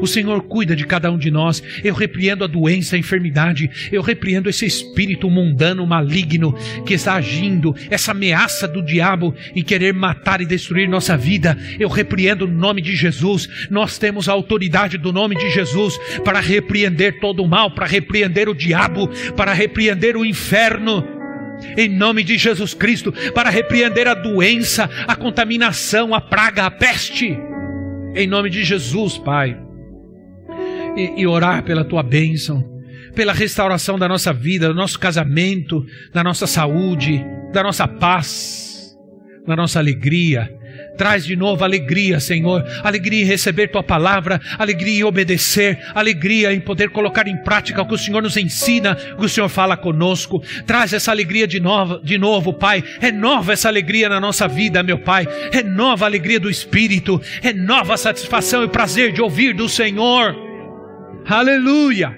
O 0.00 0.06
Senhor 0.06 0.42
cuida 0.42 0.74
de 0.74 0.86
cada 0.86 1.10
um 1.10 1.18
de 1.18 1.30
nós. 1.30 1.62
Eu 1.82 1.94
repreendo 1.94 2.44
a 2.44 2.46
doença, 2.46 2.96
a 2.96 2.98
enfermidade. 2.98 3.70
Eu 3.90 4.02
repreendo 4.02 4.48
esse 4.48 4.66
espírito 4.66 5.30
mundano, 5.30 5.86
maligno 5.86 6.54
que 6.86 6.94
está 6.94 7.14
agindo, 7.14 7.74
essa 7.90 8.12
ameaça 8.12 8.66
do 8.66 8.82
diabo 8.82 9.34
em 9.54 9.62
querer 9.62 9.92
matar 9.92 10.40
e 10.40 10.46
destruir 10.46 10.88
nossa 10.88 11.16
vida. 11.16 11.56
Eu 11.78 11.88
repreendo 11.88 12.46
no 12.46 12.54
nome 12.54 12.80
de 12.80 12.94
Jesus. 12.94 13.48
Nós 13.70 13.98
temos 13.98 14.28
a 14.28 14.32
autoridade 14.32 14.98
do 14.98 15.12
nome 15.12 15.36
de 15.36 15.50
Jesus 15.50 15.98
para 16.24 16.40
repreender 16.40 17.20
todo 17.20 17.42
o 17.42 17.48
mal, 17.48 17.70
para 17.70 17.86
repreender 17.86 18.48
o 18.48 18.54
diabo, 18.54 19.08
para 19.36 19.52
repreender 19.52 20.16
o 20.16 20.24
inferno 20.24 21.06
em 21.76 21.88
nome 21.88 22.24
de 22.24 22.36
Jesus 22.36 22.74
Cristo, 22.74 23.12
para 23.32 23.48
repreender 23.48 24.08
a 24.08 24.14
doença, 24.14 24.90
a 25.06 25.14
contaminação, 25.14 26.12
a 26.12 26.20
praga, 26.20 26.66
a 26.66 26.70
peste 26.72 27.38
em 28.14 28.26
nome 28.26 28.50
de 28.50 28.64
Jesus, 28.64 29.18
Pai. 29.18 29.58
E, 30.96 31.22
e, 31.22 31.26
orar 31.26 31.62
pela 31.64 31.84
tua 31.84 32.02
bênção, 32.02 32.62
pela 33.14 33.32
restauração 33.32 33.98
da 33.98 34.06
nossa 34.06 34.32
vida, 34.32 34.68
do 34.68 34.74
nosso 34.74 34.98
casamento, 34.98 35.84
da 36.12 36.22
nossa 36.22 36.46
saúde, 36.46 37.24
da 37.52 37.62
nossa 37.62 37.88
paz, 37.88 38.94
da 39.46 39.56
nossa 39.56 39.78
alegria. 39.78 40.54
Traz 41.02 41.24
de 41.24 41.34
novo 41.34 41.64
alegria, 41.64 42.20
Senhor, 42.20 42.64
alegria 42.84 43.24
em 43.24 43.26
receber 43.26 43.66
tua 43.66 43.82
palavra, 43.82 44.40
alegria 44.56 45.00
em 45.00 45.02
obedecer, 45.02 45.76
alegria 45.96 46.54
em 46.54 46.60
poder 46.60 46.90
colocar 46.90 47.26
em 47.26 47.36
prática 47.38 47.82
o 47.82 47.88
que 47.88 47.94
o 47.94 47.98
Senhor 47.98 48.22
nos 48.22 48.36
ensina, 48.36 48.96
o 49.14 49.16
que 49.16 49.26
o 49.26 49.28
Senhor 49.28 49.48
fala 49.48 49.76
conosco. 49.76 50.40
Traz 50.64 50.92
essa 50.92 51.10
alegria 51.10 51.44
de 51.44 51.58
novo, 51.58 51.98
de 52.04 52.16
novo, 52.16 52.54
Pai. 52.54 52.84
Renova 53.00 53.52
essa 53.52 53.66
alegria 53.66 54.08
na 54.08 54.20
nossa 54.20 54.46
vida, 54.46 54.80
meu 54.84 54.96
Pai. 54.96 55.26
Renova 55.50 56.04
a 56.04 56.08
alegria 56.08 56.38
do 56.38 56.48
Espírito, 56.48 57.20
renova 57.42 57.94
a 57.94 57.96
satisfação 57.96 58.62
e 58.62 58.68
prazer 58.68 59.12
de 59.12 59.20
ouvir 59.20 59.54
do 59.54 59.68
Senhor. 59.68 60.36
Aleluia! 61.26 62.16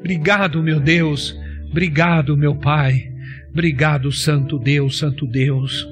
Obrigado, 0.00 0.60
meu 0.60 0.80
Deus. 0.80 1.38
Obrigado, 1.70 2.36
meu 2.36 2.56
Pai. 2.56 3.12
Obrigado, 3.52 4.10
Santo 4.10 4.58
Deus, 4.58 4.98
Santo 4.98 5.24
Deus. 5.24 5.91